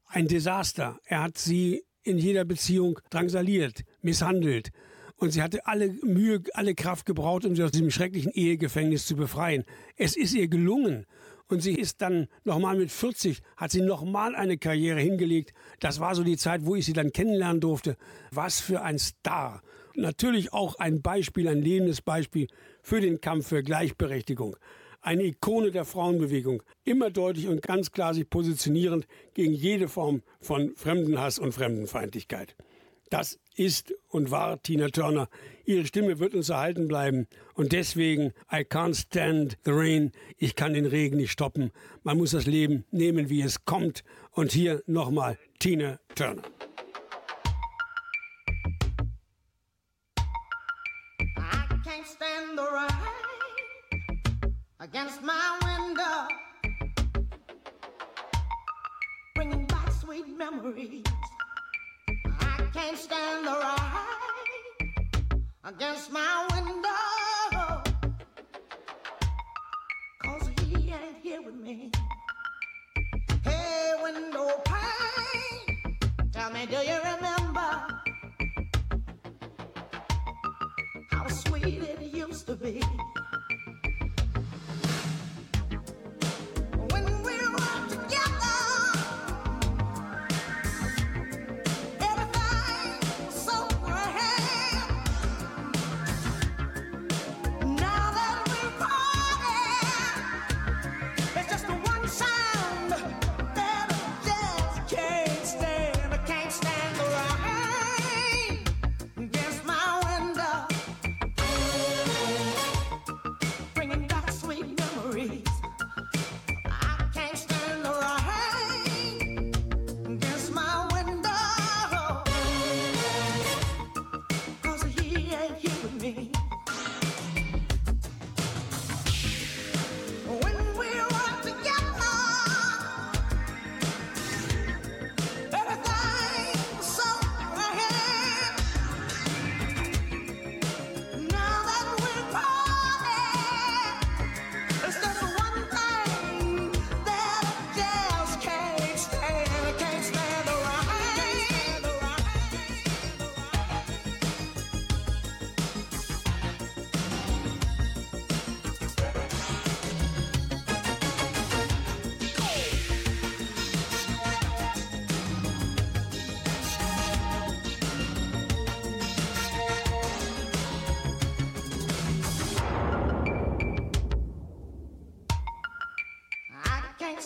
Ein 0.06 0.26
Desaster. 0.26 0.98
Er 1.04 1.22
hat 1.22 1.38
sie 1.38 1.84
in 2.02 2.18
jeder 2.18 2.44
Beziehung 2.44 2.98
drangsaliert, 3.10 3.84
misshandelt. 4.02 4.70
Und 5.16 5.30
sie 5.32 5.42
hatte 5.42 5.66
alle 5.66 5.90
Mühe, 6.02 6.42
alle 6.54 6.74
Kraft 6.74 7.06
gebraucht, 7.06 7.44
um 7.44 7.54
sie 7.54 7.62
aus 7.62 7.70
diesem 7.70 7.90
schrecklichen 7.90 8.32
Ehegefängnis 8.32 9.06
zu 9.06 9.16
befreien. 9.16 9.64
Es 9.96 10.16
ist 10.16 10.34
ihr 10.34 10.48
gelungen. 10.48 11.06
Und 11.48 11.62
sie 11.62 11.74
ist 11.74 12.02
dann 12.02 12.28
nochmal 12.44 12.76
mit 12.76 12.90
40, 12.90 13.40
hat 13.56 13.70
sie 13.70 13.80
nochmal 13.80 14.34
eine 14.34 14.58
Karriere 14.58 15.00
hingelegt. 15.00 15.54
Das 15.80 15.98
war 15.98 16.14
so 16.14 16.22
die 16.22 16.36
Zeit, 16.36 16.66
wo 16.66 16.76
ich 16.76 16.84
sie 16.86 16.92
dann 16.92 17.12
kennenlernen 17.12 17.60
durfte. 17.60 17.96
Was 18.30 18.60
für 18.60 18.82
ein 18.82 18.98
Star. 18.98 19.62
Natürlich 19.94 20.52
auch 20.52 20.78
ein 20.78 21.02
Beispiel, 21.02 21.48
ein 21.48 21.60
lebendes 21.60 22.02
Beispiel 22.02 22.48
für 22.88 23.02
den 23.02 23.20
Kampf 23.20 23.48
für 23.48 23.62
Gleichberechtigung. 23.62 24.56
eine 25.00 25.24
Ikone 25.24 25.70
der 25.70 25.84
Frauenbewegung, 25.84 26.62
immer 26.84 27.10
deutlich 27.10 27.46
und 27.46 27.62
ganz 27.62 27.92
klar 27.92 28.14
sich 28.14 28.28
positionierend 28.28 29.06
gegen 29.34 29.52
jede 29.52 29.88
Form 29.88 30.22
von 30.40 30.74
Fremdenhass 30.74 31.38
und 31.38 31.52
Fremdenfeindlichkeit. 31.52 32.56
Das 33.10 33.38
ist 33.54 33.94
und 34.08 34.30
war 34.30 34.62
Tina 34.62 34.88
Turner. 34.88 35.28
Ihre 35.64 35.86
Stimme 35.86 36.18
wird 36.18 36.34
uns 36.34 36.48
erhalten 36.48 36.88
bleiben. 36.88 37.26
Und 37.54 37.72
deswegen, 37.72 38.32
I 38.52 38.64
can't 38.64 38.98
stand 38.98 39.56
the 39.64 39.70
rain. 39.70 40.12
Ich 40.36 40.56
kann 40.56 40.74
den 40.74 40.86
Regen 40.86 41.16
nicht 41.16 41.32
stoppen. 41.32 41.70
Man 42.02 42.16
muss 42.16 42.32
das 42.32 42.46
Leben 42.46 42.84
nehmen, 42.90 43.30
wie 43.30 43.42
es 43.42 43.64
kommt. 43.64 44.02
Und 44.32 44.52
hier 44.52 44.82
nochmal 44.86 45.38
Tina 45.58 46.00
Turner. 46.14 46.42
Against 54.90 55.22
my 55.22 55.58
window, 55.66 56.28
bringing 59.34 59.66
back 59.66 59.92
sweet 59.92 60.26
memories. 60.38 61.04
I 62.40 62.68
can't 62.72 62.96
stand 62.96 63.46
the 63.46 63.52
rain 63.52 64.94
against 65.64 66.10
my 66.10 66.46
window, 66.54 67.82
cause 70.22 70.48
he 70.62 70.90
ain't 70.90 71.18
here 71.22 71.42
with 71.42 71.56
me. 71.56 71.90
Hey, 73.44 73.92
window 74.02 74.62
pane, 74.64 75.98
tell 76.32 76.50
me, 76.50 76.64
do 76.64 76.76
you 76.76 76.98
remember? 76.98 77.98
how 81.10 81.28
sweet 81.28 81.82
it 81.82 82.00
used 82.14 82.46
to 82.46 82.56
be. 82.56 82.82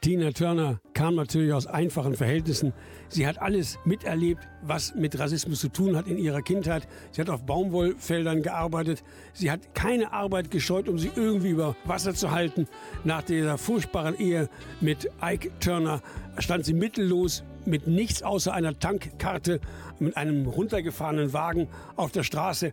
Tina 0.00 0.30
Turner 0.32 0.80
kam 0.94 1.14
natürlich 1.14 1.52
aus 1.52 1.66
einfachen 1.66 2.14
Verhältnissen. 2.14 2.72
Sie 3.08 3.26
hat 3.26 3.40
alles 3.40 3.78
miterlebt, 3.84 4.46
was 4.62 4.94
mit 4.94 5.18
Rassismus 5.18 5.60
zu 5.60 5.68
tun 5.68 5.96
hat 5.96 6.06
in 6.06 6.18
ihrer 6.18 6.42
Kindheit. 6.42 6.86
Sie 7.10 7.20
hat 7.20 7.28
auf 7.28 7.44
Baumwollfeldern 7.44 8.42
gearbeitet. 8.42 9.02
Sie 9.32 9.50
hat 9.50 9.74
keine 9.74 10.12
Arbeit 10.12 10.50
gescheut, 10.50 10.88
um 10.88 10.98
sie 10.98 11.10
irgendwie 11.14 11.50
über 11.50 11.76
Wasser 11.84 12.14
zu 12.14 12.30
halten. 12.30 12.68
Nach 13.04 13.22
dieser 13.22 13.58
furchtbaren 13.58 14.18
Ehe 14.18 14.48
mit 14.80 15.10
Ike 15.22 15.50
Turner 15.60 16.02
stand 16.38 16.64
sie 16.64 16.74
mittellos 16.74 17.42
mit 17.64 17.86
nichts 17.86 18.22
außer 18.22 18.52
einer 18.52 18.78
Tankkarte, 18.78 19.60
mit 19.98 20.16
einem 20.16 20.46
runtergefahrenen 20.46 21.32
Wagen 21.32 21.68
auf 21.96 22.12
der 22.12 22.22
Straße. 22.22 22.72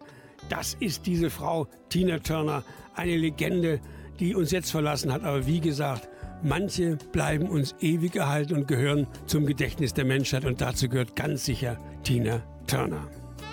Das 0.50 0.76
ist 0.80 1.06
diese 1.06 1.30
Frau, 1.30 1.68
Tina 1.90 2.20
Turner, 2.20 2.64
eine 2.96 3.18
Legende, 3.18 3.80
die 4.20 4.36
uns 4.36 4.52
jetzt 4.52 4.72
verlassen 4.72 5.12
hat. 5.12 5.24
Aber 5.24 5.46
wie 5.48 5.60
gesagt, 5.60 6.08
manche 6.44 6.98
bleiben 7.12 7.48
uns 7.48 7.76
ewig 7.80 8.16
erhalten 8.16 8.56
und 8.56 8.68
gehören 8.68 9.08
zum 9.26 9.46
Gedächtnis 9.46 9.94
der 9.94 10.06
Menschheit. 10.06 10.46
Und 10.46 10.62
dazu 10.62 10.90
gehört 10.90 11.16
ganz 11.16 11.46
sicher 11.46 11.78
Tina 12.04 12.42
Turner. 12.68 13.08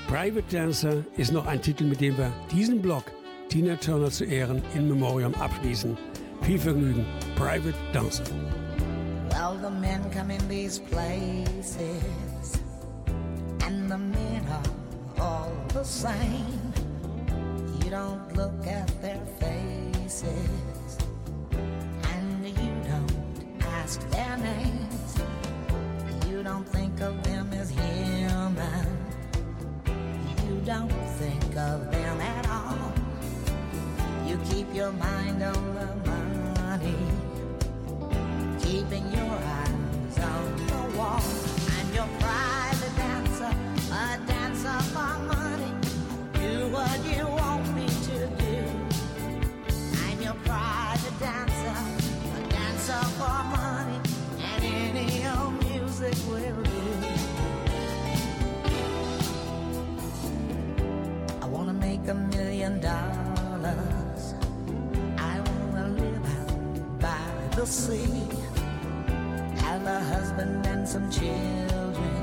Private 0.09 0.45
Dancer 0.51 1.05
ist 1.17 1.33
noch 1.33 1.47
ein 1.47 1.61
Titel, 1.61 1.85
mit 1.85 2.01
dem 2.01 2.17
wir 2.17 2.33
diesen 2.53 2.81
Blog 2.81 3.05
Tina 3.49 3.77
Turner 3.77 4.11
zu 4.11 4.25
Ehren 4.25 4.63
in 4.75 4.89
Memoriam 4.89 5.35
abschließen. 5.35 5.97
Viel 6.43 6.59
Vergnügen, 6.59 7.05
Private 7.37 7.75
Dancer. 7.93 8.25
Well, 9.31 9.59
the 9.61 9.71
men 9.71 10.01
come 10.13 10.31
in 10.31 10.49
these 10.49 10.81
places, 10.81 12.59
and 13.67 13.91
the 13.91 13.99
men 13.99 14.43
are 14.49 14.63
all 15.19 15.53
the 15.75 15.85
same. 15.85 16.73
You 17.85 17.91
don't 17.91 18.35
look 18.35 18.67
at 18.67 18.89
their 19.03 19.21
faces, 19.39 20.25
ask 23.87 24.01
their 24.11 24.37
names. 24.39 25.15
You 26.29 26.43
don't 26.43 26.67
think 26.67 27.01
of 27.01 27.23
them 27.23 27.53
as 27.53 27.71
human. 27.71 28.87
You 30.45 30.61
don't 30.65 30.91
think 31.21 31.45
of 31.57 31.93
them 31.93 32.21
at 32.21 32.49
all. 32.49 32.93
You 34.27 34.41
keep 34.51 34.67
your 34.75 34.91
mind 34.91 35.41
on 35.41 35.63
the 35.79 35.89
money, 36.11 36.99
keeping 38.61 39.07
your 39.13 39.39
eyes 39.61 40.19
on 40.35 40.45
the 40.67 40.99
wall. 40.99 41.23
and 41.79 41.95
your 41.95 42.09
private 42.19 42.97
dancer, 42.97 43.53
a 43.93 44.19
dancer. 44.27 44.36
will 56.25 56.63
do. 56.63 56.83
I 61.43 61.47
wanna 61.47 61.73
make 61.73 62.07
a 62.09 62.15
million 62.15 62.81
dollars. 62.81 64.35
I 65.19 65.41
wanna 65.49 65.89
live 65.89 66.27
out 66.39 67.01
by 67.01 67.57
the 67.57 67.67
sea. 67.67 68.29
Have 69.65 69.85
a 69.87 70.01
husband 70.01 70.67
and 70.67 70.89
some 70.89 71.11
children. 71.11 72.23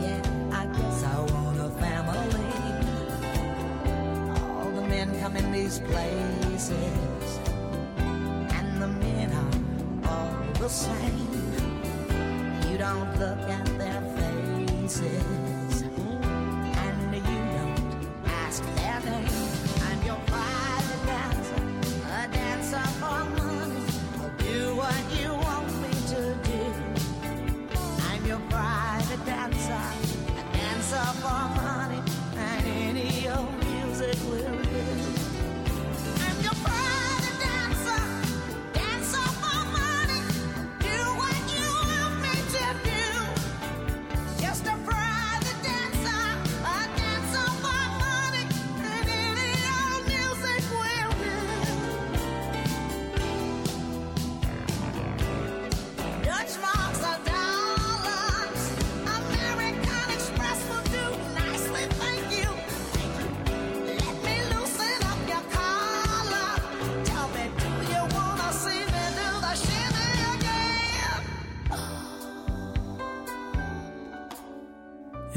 Yeah, 0.00 0.22
I 0.52 0.66
guess 0.76 1.04
I 1.04 1.20
want 1.32 1.58
a 1.60 1.70
family. 1.82 2.52
All 4.40 4.70
the 4.70 4.82
men 4.82 5.08
come 5.20 5.36
in 5.36 5.52
these 5.52 5.78
places, 5.80 7.38
and 8.58 8.82
the 8.82 8.88
men 8.88 9.32
are 9.32 10.10
all 10.10 10.52
the 10.60 10.68
same 10.68 11.41
look 13.22 13.71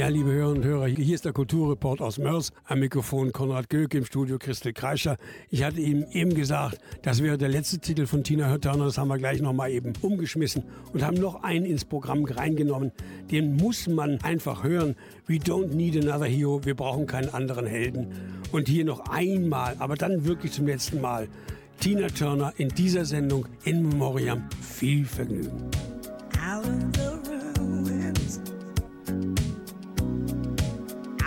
Ja, 0.06 0.12
liebe 0.12 0.32
Hörer 0.32 0.52
und 0.52 0.64
Hörer, 0.64 0.86
hier 0.86 1.16
ist 1.16 1.26
der 1.26 1.34
Kulturreport 1.34 2.00
aus 2.00 2.20
Mörs. 2.20 2.54
Am 2.66 2.80
Mikrofon 2.80 3.32
Konrad 3.32 3.72
Göck 3.72 3.96
im 3.96 4.06
Studio 4.06 4.38
Christel 4.38 4.72
Kreischer. 4.72 5.18
Ich 5.50 5.64
hatte 5.64 5.82
ihm 5.82 6.06
eben 6.12 6.36
gesagt, 6.36 6.78
das 7.02 7.24
wäre 7.24 7.40
der 7.40 7.50
letzte 7.50 7.80
Titel 7.80 8.06
von 8.06 8.24
Tina 8.24 8.48
Hörterner. 8.48 8.86
Das 8.86 9.00
haben 9.00 9.08
wir 9.08 9.18
gleich 9.18 9.42
nochmal 9.42 9.72
eben 9.72 9.94
umgeschmissen 10.02 10.64
und 10.94 11.02
haben 11.02 11.18
noch 11.18 11.42
einen 11.42 11.66
ins 11.66 11.86
Programm 11.86 12.24
reingenommen. 12.24 12.92
Den 13.32 13.56
muss 13.56 13.88
man 13.88 14.22
einfach 14.22 14.64
hören. 14.64 14.96
We 15.26 15.38
don't 15.38 15.74
need 15.74 15.98
another 15.98 16.28
hero. 16.28 16.64
Wir 16.64 16.76
brauchen 16.76 17.08
keinen 17.08 17.34
anderen 17.34 17.66
Helden. 17.66 18.10
Und 18.52 18.68
hier 18.68 18.86
noch 18.86 19.10
einmal, 19.10 19.76
aber 19.80 19.96
dann 19.96 20.28
wirklich 20.28 20.52
zum 20.52 20.68
letzten 20.68 21.02
Mal. 21.02 21.28
Tina 21.80 22.10
Turner 22.10 22.54
in 22.58 22.70
dieser 22.70 23.06
Sendung 23.06 23.48
in 23.64 23.90
Memoriam. 23.90 24.48
Viel 24.62 25.04
Vergnügen. 25.06 25.72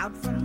I'm 0.09 0.15
from 0.21 0.38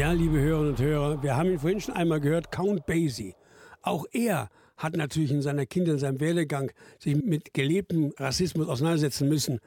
Ja, 0.00 0.12
liebe 0.12 0.40
Hörerinnen 0.40 0.70
und 0.70 0.80
Hörer, 0.80 1.22
wir 1.22 1.36
haben 1.36 1.50
ihn 1.50 1.58
vorhin 1.58 1.78
schon 1.78 1.94
einmal 1.94 2.20
gehört, 2.20 2.50
Count 2.50 2.86
Basie. 2.86 3.34
Auch 3.82 4.06
er 4.12 4.48
hat 4.78 4.96
natürlich 4.96 5.30
in 5.30 5.42
seiner 5.42 5.66
Kindheit, 5.66 5.92
in 5.92 5.98
seinem 5.98 6.20
Werdegang 6.20 6.72
sich 6.98 7.22
mit 7.22 7.52
gelebtem 7.52 8.14
Rassismus 8.16 8.66
auseinandersetzen 8.66 9.28
müssen. 9.28 9.60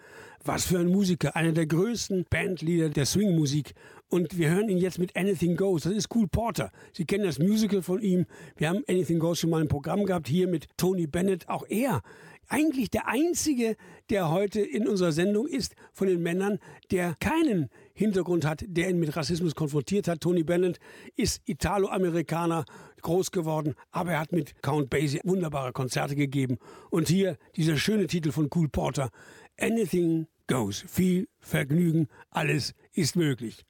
Was 0.44 0.66
für 0.66 0.80
ein 0.80 0.88
Musiker, 0.88 1.36
einer 1.36 1.52
der 1.52 1.68
größten 1.68 2.26
Bandleader 2.32 2.90
der 2.90 3.06
Swing-Musik. 3.06 3.76
Und 4.10 4.36
wir 4.36 4.50
hören 4.50 4.70
ihn 4.70 4.80
jetzt 4.80 4.98
mit 4.98 5.16
Anything 5.16 5.56
Goes. 5.56 5.84
Das 5.84 5.94
ist 5.94 6.10
Cool 6.16 6.28
Porter. 6.28 6.72
Sie 6.94 7.06
kennen 7.06 7.26
das 7.26 7.38
Musical 7.38 7.84
von 7.84 8.02
ihm. 8.02 8.26
Wir 8.58 8.70
haben 8.70 8.84
Anything 8.90 9.20
Goes 9.20 9.38
schon 9.38 9.52
mal 9.52 9.62
im 9.62 9.68
Programm 9.68 10.04
gehabt, 10.04 10.28
hier 10.28 10.48
mit 10.48 10.66
Tony 10.78 11.06
Bennett. 11.06 11.48
Auch 11.48 11.68
er 11.70 12.02
eigentlich 12.50 12.90
der 12.90 13.08
einzige, 13.08 13.76
der 14.10 14.32
heute 14.32 14.62
in 14.62 14.88
unserer 14.88 15.12
Sendung 15.12 15.48
ist 15.48 15.76
von 15.92 16.08
den 16.08 16.24
Männern, 16.24 16.60
der 16.92 17.16
keinen 17.20 17.70
Hintergrund 17.94 18.46
hat, 18.46 18.64
der 18.68 18.90
ihn 18.90 19.00
mit 19.00 19.16
Rassismus 19.16 19.56
konfrontiert 19.56 20.08
hat. 20.08 20.22
Tony 20.22 20.44
Bennett 20.44 20.80
ist 21.16 21.42
Italo-Amerikaner, 21.46 22.66
groß 23.02 23.32
geworden, 23.32 23.76
aber 23.92 24.14
er 24.14 24.20
hat 24.20 24.32
mit 24.32 24.62
Count 24.62 24.90
Basie 24.90 25.22
wunderbare 25.24 25.74
Konzerte 25.74 26.16
gegeben. 26.16 26.58
Und 26.90 27.08
hier 27.08 27.38
dieser 27.56 27.78
schöne 27.78 28.08
Titel 28.08 28.32
von 28.32 28.50
Cool 28.54 28.70
Porter, 28.70 29.10
Anything 29.60 30.28
Goes. 30.48 30.84
Viel 30.88 31.28
Vergnügen, 31.40 32.08
alles 32.30 32.74
ist 32.94 33.16
möglich. 33.16 33.66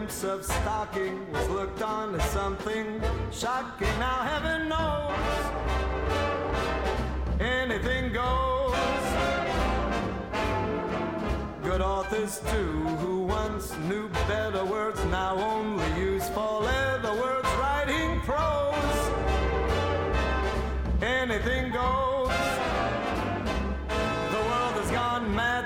Glimpse 0.00 0.24
of 0.24 0.42
stocking 0.42 1.30
was 1.30 1.46
looked 1.50 1.82
on 1.82 2.14
as 2.14 2.24
something 2.30 3.02
shocking. 3.30 3.86
Now 3.98 4.22
heaven 4.32 4.66
knows 4.66 5.12
anything 7.38 8.10
goes. 8.10 8.74
Good 11.62 11.82
authors 11.82 12.40
too, 12.50 12.72
who 13.02 13.24
once 13.24 13.76
knew 13.88 14.08
better 14.26 14.64
words, 14.64 15.04
now 15.06 15.36
only 15.36 15.90
use 16.00 16.26
four-letter 16.30 17.12
words 17.20 17.48
writing 17.60 18.20
prose. 18.20 19.00
Anything 21.02 21.72
goes. 21.72 22.09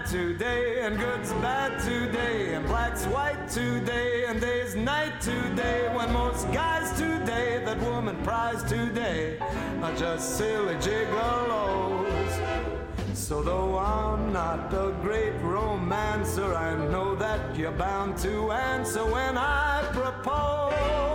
Today, 0.07 0.80
and 0.80 0.98
good's 0.98 1.32
bad 1.34 1.80
today, 1.80 2.55
and 2.55 2.66
black's 2.66 3.05
white 3.07 3.48
today, 3.48 4.24
and 4.26 4.40
day's 4.40 4.74
night 4.74 5.20
today. 5.20 5.88
When 5.94 6.12
most 6.12 6.50
guys 6.52 6.90
today 6.98 7.62
that 7.64 7.80
woman 7.80 8.16
prize 8.22 8.62
today 8.64 9.38
are 9.82 9.94
just 9.96 10.36
silly 10.36 10.74
gigolos. 10.76 12.05
So 13.14 13.42
though 13.42 13.78
I'm 13.78 14.32
not 14.32 14.72
a 14.74 14.94
great 15.00 15.34
romancer, 15.40 16.55
I 16.55 16.74
know 16.90 17.14
that 17.16 17.57
you're 17.57 17.72
bound 17.72 18.18
to 18.18 18.52
answer 18.52 19.05
when 19.05 19.38
I 19.38 19.82
propose 19.92 21.13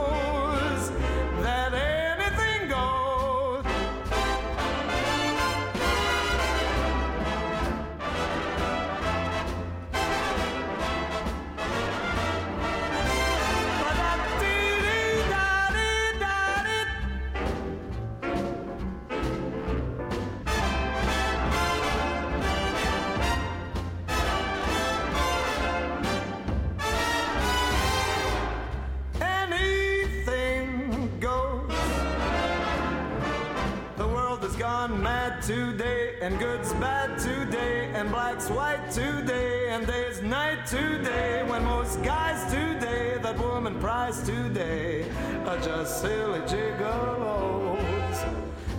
today, 35.50 36.14
and 36.22 36.38
good's 36.38 36.72
bad 36.74 37.18
today, 37.18 37.90
and 37.96 38.12
black's 38.12 38.52
white 38.52 38.92
today, 38.92 39.70
and 39.70 39.88
day's 39.88 40.22
night 40.22 40.64
today. 40.68 41.44
When 41.48 41.66
most 41.66 42.04
guys 42.04 42.40
today 42.54 43.18
that 43.24 43.36
woman 43.40 43.80
prize 43.80 44.22
today 44.22 45.10
are 45.48 45.60
just 45.60 46.02
silly 46.02 46.42
gigolos. 46.42 47.82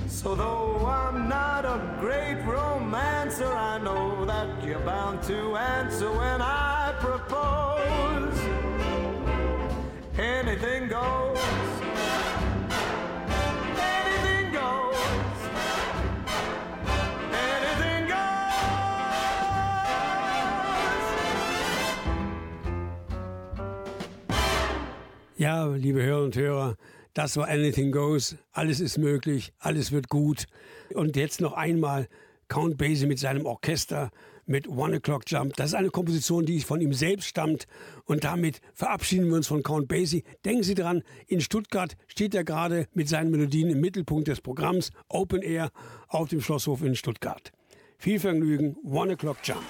So 0.06 0.36
though 0.36 0.86
I'm 0.86 1.28
not 1.28 1.64
a 1.64 1.96
great 1.98 2.40
romancer, 2.44 3.52
I 3.52 3.78
know 3.78 4.24
that 4.26 4.62
you're 4.64 4.78
bound 4.78 5.24
to 5.24 5.56
answer 5.56 6.08
when 6.08 6.40
I 6.40 6.94
propose. 7.00 8.38
Anything 10.16 10.86
goes. 10.86 11.89
Ja, 25.40 25.68
liebe 25.68 26.02
Hörer 26.02 26.24
und 26.24 26.36
Hörer, 26.36 26.76
das 27.14 27.38
war 27.38 27.48
Anything 27.48 27.92
Goes. 27.92 28.36
Alles 28.52 28.78
ist 28.78 28.98
möglich, 28.98 29.54
alles 29.58 29.90
wird 29.90 30.10
gut. 30.10 30.44
Und 30.92 31.16
jetzt 31.16 31.40
noch 31.40 31.54
einmal 31.54 32.08
Count 32.48 32.76
Basie 32.76 33.06
mit 33.06 33.18
seinem 33.18 33.46
Orchester 33.46 34.10
mit 34.44 34.68
One 34.68 34.98
O'Clock 34.98 35.22
Jump. 35.26 35.56
Das 35.56 35.68
ist 35.68 35.74
eine 35.74 35.88
Komposition, 35.88 36.44
die 36.44 36.60
von 36.60 36.82
ihm 36.82 36.92
selbst 36.92 37.26
stammt. 37.26 37.66
Und 38.04 38.24
damit 38.24 38.60
verabschieden 38.74 39.28
wir 39.28 39.36
uns 39.36 39.46
von 39.46 39.62
Count 39.62 39.88
Basie. 39.88 40.24
Denken 40.44 40.62
Sie 40.62 40.74
dran, 40.74 41.02
in 41.26 41.40
Stuttgart 41.40 41.96
steht 42.06 42.34
er 42.34 42.44
gerade 42.44 42.86
mit 42.92 43.08
seinen 43.08 43.30
Melodien 43.30 43.70
im 43.70 43.80
Mittelpunkt 43.80 44.28
des 44.28 44.42
Programms 44.42 44.90
Open 45.08 45.40
Air 45.40 45.70
auf 46.08 46.28
dem 46.28 46.42
Schlosshof 46.42 46.82
in 46.82 46.96
Stuttgart. 46.96 47.50
Viel 47.96 48.20
Vergnügen, 48.20 48.76
One 48.84 49.14
O'Clock 49.14 49.38
Jump. 49.42 49.62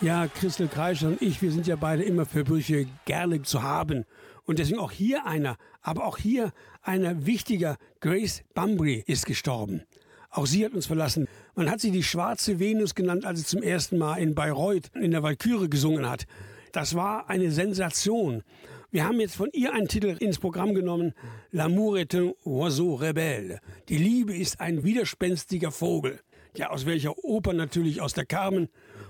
Ja, 0.00 0.28
Christel 0.28 0.68
Kreischer 0.68 1.08
und 1.08 1.20
ich, 1.20 1.42
wir 1.42 1.50
sind 1.50 1.66
ja 1.66 1.74
beide 1.74 2.04
immer 2.04 2.24
für 2.24 2.44
Brüche 2.44 2.86
gerne 3.04 3.42
zu 3.42 3.64
haben. 3.64 4.04
Und 4.44 4.60
deswegen 4.60 4.78
auch 4.78 4.92
hier 4.92 5.26
einer, 5.26 5.56
aber 5.82 6.06
auch 6.06 6.18
hier 6.18 6.52
einer 6.82 7.26
wichtiger, 7.26 7.76
Grace 7.98 8.44
Bumbry 8.54 9.02
ist 9.08 9.26
gestorben. 9.26 9.82
Auch 10.30 10.46
sie 10.46 10.64
hat 10.64 10.72
uns 10.72 10.86
verlassen. 10.86 11.26
Man 11.56 11.68
hat 11.68 11.80
sie 11.80 11.90
die 11.90 12.04
schwarze 12.04 12.60
Venus 12.60 12.94
genannt, 12.94 13.24
als 13.24 13.40
sie 13.40 13.46
zum 13.46 13.60
ersten 13.60 13.98
Mal 13.98 14.18
in 14.18 14.36
Bayreuth 14.36 14.88
in 14.94 15.10
der 15.10 15.24
Walküre 15.24 15.68
gesungen 15.68 16.08
hat. 16.08 16.26
Das 16.70 16.94
war 16.94 17.28
eine 17.28 17.50
Sensation. 17.50 18.44
Wir 18.92 19.04
haben 19.04 19.18
jetzt 19.18 19.34
von 19.34 19.50
ihr 19.52 19.74
einen 19.74 19.88
Titel 19.88 20.16
ins 20.20 20.38
Programm 20.38 20.74
genommen, 20.74 21.12
L'amour 21.52 21.98
est 21.98 22.14
un 22.14 22.34
oiseau 22.44 22.94
rebelle. 22.94 23.58
Die 23.88 23.98
Liebe 23.98 24.32
ist 24.32 24.60
ein 24.60 24.84
widerspenstiger 24.84 25.72
Vogel. 25.72 26.20
Ja, 26.54 26.70
aus 26.70 26.86
welcher 26.86 27.18
Oper 27.24 27.52
natürlich, 27.52 28.00
aus 28.00 28.14
der 28.14 28.26
Carmen. 28.26 28.68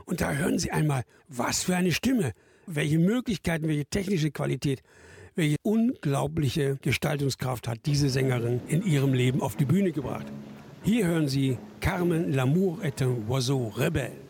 Und 0.08 0.22
da 0.22 0.32
hören 0.32 0.58
Sie 0.58 0.70
einmal, 0.70 1.02
was 1.28 1.64
für 1.64 1.76
eine 1.76 1.92
Stimme, 1.92 2.32
welche 2.66 2.98
Möglichkeiten, 2.98 3.68
welche 3.68 3.84
technische 3.84 4.30
Qualität, 4.30 4.82
welche 5.34 5.56
unglaubliche 5.62 6.78
Gestaltungskraft 6.80 7.68
hat 7.68 7.80
diese 7.84 8.08
Sängerin 8.08 8.62
in 8.68 8.86
ihrem 8.86 9.12
Leben 9.12 9.42
auf 9.42 9.56
die 9.56 9.66
Bühne 9.66 9.92
gebracht. 9.92 10.24
Hier 10.82 11.06
hören 11.06 11.28
Sie 11.28 11.58
Carmen, 11.80 12.32
L'amour 12.32 12.82
est 12.82 13.02
un 13.02 13.26
oiseau 13.28 13.68
rebelle. 13.76 14.27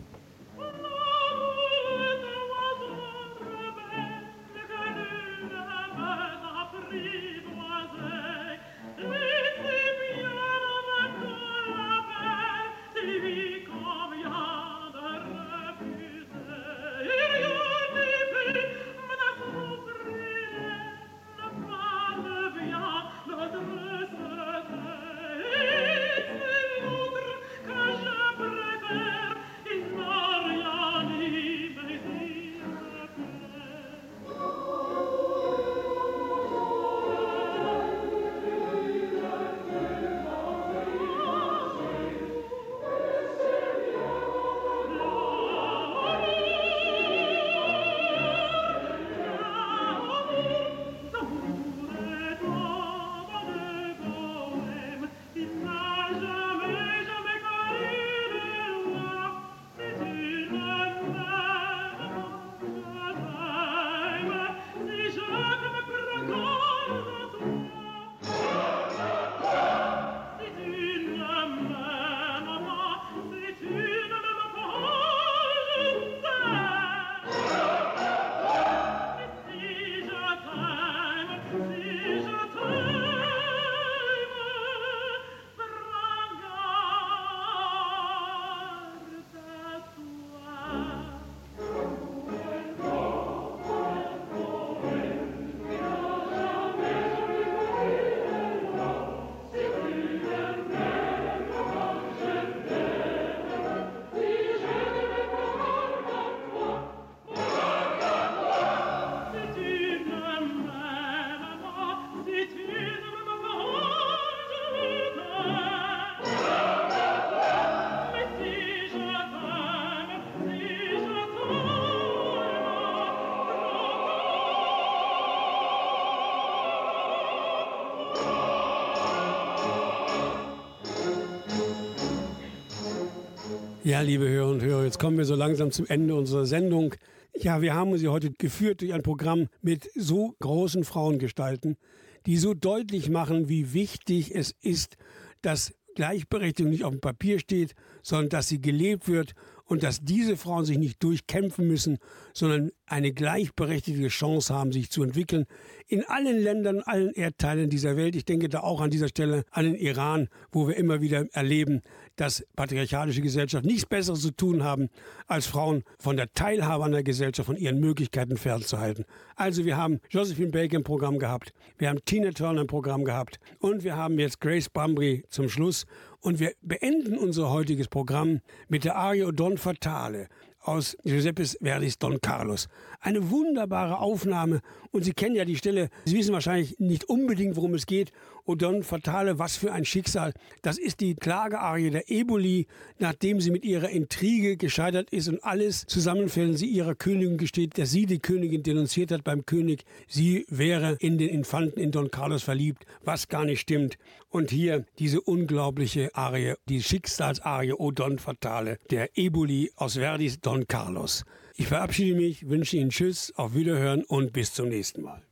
Ja, 133.89 134.03
liebe 134.03 134.29
Hörer 134.29 134.51
und 134.51 134.63
Hörer, 134.63 134.85
jetzt 134.85 134.99
kommen 134.99 135.17
wir 135.17 135.25
so 135.25 135.35
langsam 135.35 135.71
zum 135.71 135.87
Ende 135.87 136.15
unserer 136.15 136.45
Sendung. 136.45 136.95
Ja, 137.35 137.63
wir 137.63 137.75
haben 137.75 137.97
sie 137.97 138.09
heute 138.09 138.31
geführt 138.31 138.83
durch 138.83 138.93
ein 138.93 139.03
Programm 139.03 139.49
mit 139.63 139.89
so 139.95 140.35
großen 140.41 140.85
Frauengestalten, 140.85 141.79
die 142.27 142.37
so 142.37 142.53
deutlich 142.53 143.09
machen, 143.09 143.49
wie 143.49 143.73
wichtig 143.73 144.35
es 144.35 144.55
ist, 144.61 144.99
dass 145.41 145.73
Gleichberechtigung 145.95 146.71
nicht 146.71 146.85
auf 146.85 146.91
dem 146.91 147.01
Papier 147.01 147.39
steht, 147.39 147.75
sondern 148.03 148.29
dass 148.29 148.49
sie 148.49 148.61
gelebt 148.61 149.09
wird 149.09 149.33
und 149.65 149.83
dass 149.83 150.05
diese 150.05 150.37
Frauen 150.37 150.67
sich 150.67 150.77
nicht 150.77 151.03
durchkämpfen 151.03 151.67
müssen, 151.67 151.97
sondern 152.39 152.71
eine 152.87 153.13
gleichberechtigte 153.13 154.09
Chance 154.09 154.55
haben, 154.55 154.73
sich 154.73 154.91
zu 154.91 155.03
entwickeln. 155.03 155.47
In 155.87 156.05
allen 156.05 156.39
Ländern, 156.39 156.81
allen 156.81 157.13
Erdteilen 157.13 157.71
dieser 157.71 157.97
Welt. 157.97 158.15
Ich 158.17 158.25
denke 158.25 158.49
da 158.49 158.61
auch 158.61 158.81
an 158.81 158.91
dieser 158.91 159.09
Stelle 159.09 159.45
an 159.51 159.65
den 159.65 159.75
Iran, 159.75 160.29
wo 160.53 160.69
wir 160.69 160.77
immer 160.77 161.01
wieder 161.01 161.27
erleben, 161.33 161.83
dass 162.17 162.45
patriarchalische 162.57 163.23
Gesellschaften 163.23 163.69
nichts 163.69 163.87
Besseres 163.87 164.21
zu 164.21 164.31
tun 164.31 164.65
haben, 164.65 164.89
als 165.27 165.47
Frauen 165.47 165.85
von 165.99 166.17
der 166.17 166.33
Teilhabe 166.33 166.85
an 166.85 166.93
der 166.93 167.03
Gesellschaft, 167.03 167.47
von 167.47 167.57
ihren 167.57 167.81
Möglichkeiten 167.81 168.37
fernzuhalten. 168.37 169.05
Also 169.37 169.65
wir 169.65 169.77
haben 169.77 170.01
Josephine 170.11 170.51
Baker 170.51 170.77
im 170.77 170.85
Programm 170.85 171.19
gehabt, 171.19 171.53
wir 171.79 171.89
haben 171.89 172.05
Tina 172.05 172.31
Turner 172.31 172.63
im 172.63 172.67
Programm 172.67 173.05
gehabt 173.05 173.39
und 173.59 173.85
wir 173.85 173.97
haben 173.97 174.19
jetzt 174.19 174.41
Grace 174.41 174.69
Bumbry 174.69 175.25
zum 175.29 175.49
Schluss. 175.49 175.87
Und 176.21 176.41
wir 176.41 176.53
beenden 176.63 177.17
unser 177.17 177.51
heutiges 177.51 177.87
Programm 177.87 178.41
mit 178.69 178.85
der 178.85 178.97
Arie 178.97 179.31
Don 179.33 179.57
Fatale 179.57 180.29
aus 180.61 180.97
Giuseppes 181.05 181.57
Verdis 181.61 181.99
Don 181.99 182.21
Carlos. 182.21 182.69
Eine 183.01 183.31
wunderbare 183.31 183.99
Aufnahme 183.99 184.61
und 184.91 185.05
Sie 185.05 185.13
kennen 185.13 185.37
ja 185.37 185.45
die 185.45 185.57
Stelle, 185.57 185.89
Sie 186.05 186.17
wissen 186.17 186.33
wahrscheinlich 186.33 186.79
nicht 186.79 187.05
unbedingt, 187.05 187.57
worum 187.57 187.75
es 187.75 187.87
geht. 187.87 188.13
O 188.49 188.55
Don 188.55 188.83
Fatale, 188.83 189.39
was 189.39 189.59
für 189.59 189.73
ein 189.73 189.85
Schicksal. 189.85 190.33
Das 190.63 190.79
ist 190.79 191.01
die 191.01 191.15
Klagearie 191.15 191.91
der 191.91 192.11
Eboli, 192.11 192.67
nachdem 192.99 193.43
sie 193.43 193.51
mit 193.51 193.63
ihrer 193.63 193.91
Intrige 193.91 194.57
gescheitert 194.57 195.11
ist 195.11 195.29
und 195.29 195.45
alles 195.45 195.85
zusammenfällt. 195.87 196.57
Sie 196.57 196.67
ihrer 196.67 196.95
Königin 196.95 197.37
gesteht, 197.37 197.77
dass 197.77 197.91
sie 197.91 198.07
die 198.07 198.21
Königin 198.21 198.63
denunziert 198.63 199.13
hat 199.13 199.23
beim 199.23 199.45
König. 199.45 199.85
Sie 200.07 200.47
wäre 200.49 200.97
in 201.01 201.19
den 201.19 201.29
Infanten 201.29 201.79
in 201.79 201.91
Don 201.91 202.11
Carlos 202.11 202.43
verliebt, 202.43 202.87
was 203.05 203.29
gar 203.29 203.45
nicht 203.45 203.61
stimmt. 203.61 203.99
Und 204.31 204.51
hier 204.51 204.87
diese 204.99 205.21
unglaubliche 205.21 206.15
Arie, 206.15 206.55
die 206.71 206.83
Schicksalsarie 206.83 207.75
O 207.75 207.91
Don 207.91 208.19
Fatale 208.19 208.79
der 208.91 209.19
Eboli 209.19 209.73
aus 209.77 209.97
Verdis 209.97 210.41
Don 210.41 210.67
Carlos. 210.67 211.25
Ich 211.61 211.67
verabschiede 211.67 212.15
mich, 212.15 212.49
wünsche 212.49 212.77
Ihnen 212.77 212.91
Tschüss, 212.91 213.33
auf 213.37 213.53
Wiederhören 213.57 214.05
und 214.05 214.33
bis 214.33 214.55
zum 214.55 214.69
nächsten 214.69 215.03
Mal. 215.03 215.23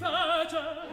mi 0.00 0.85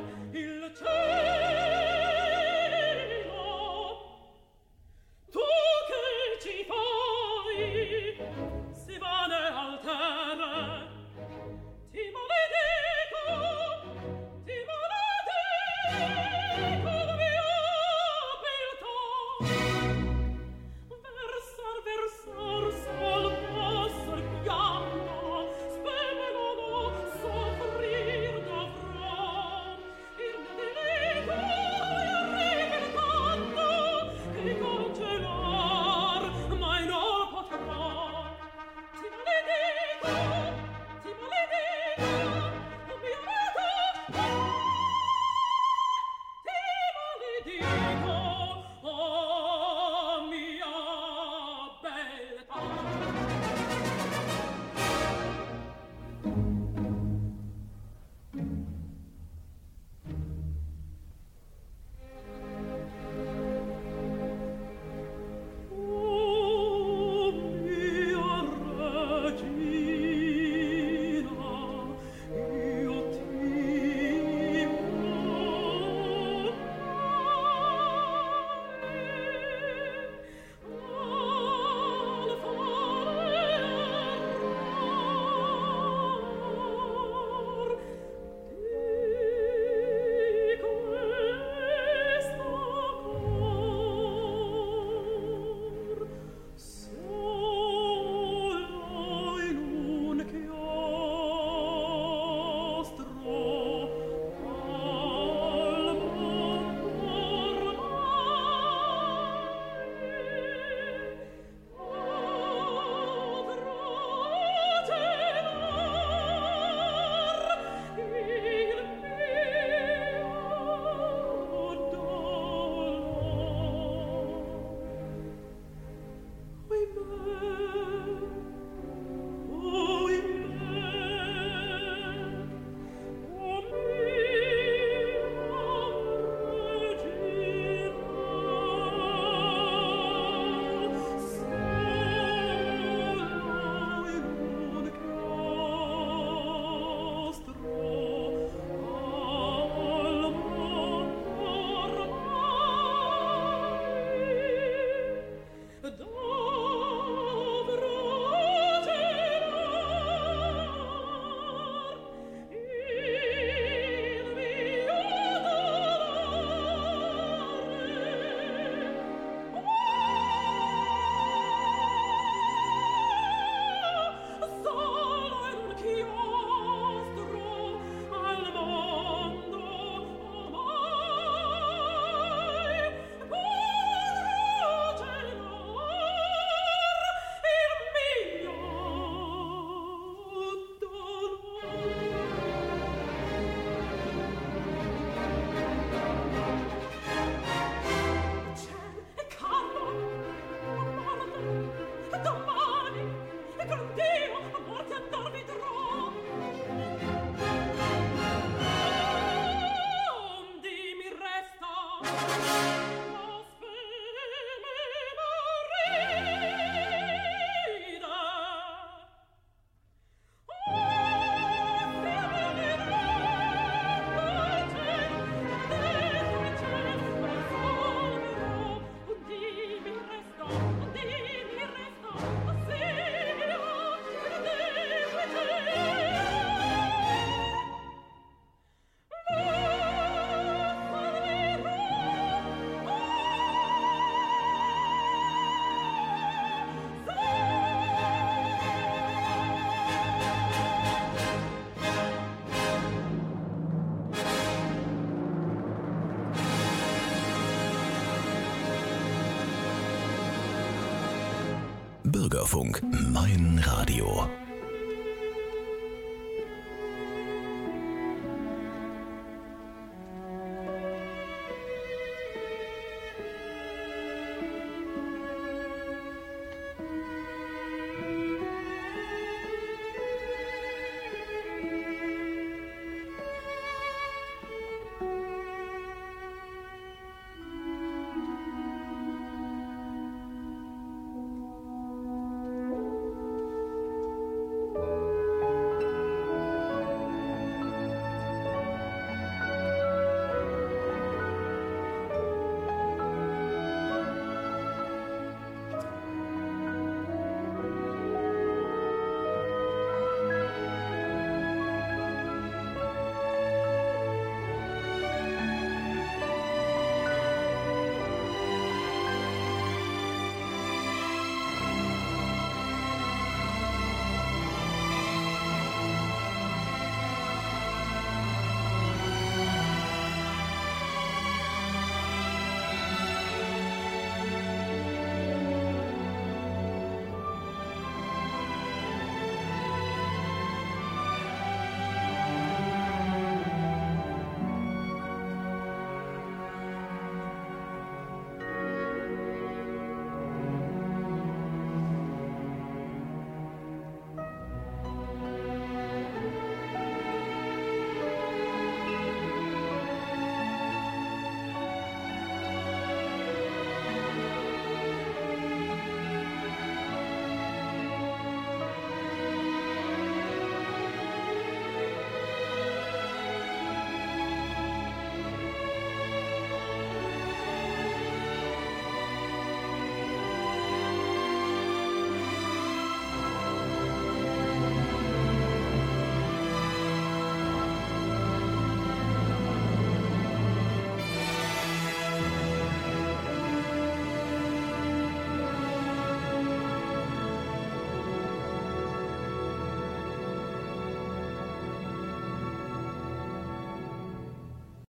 Bürgerfunk, 262.44 262.82
mein 263.14 263.58
Radio. 263.66 264.28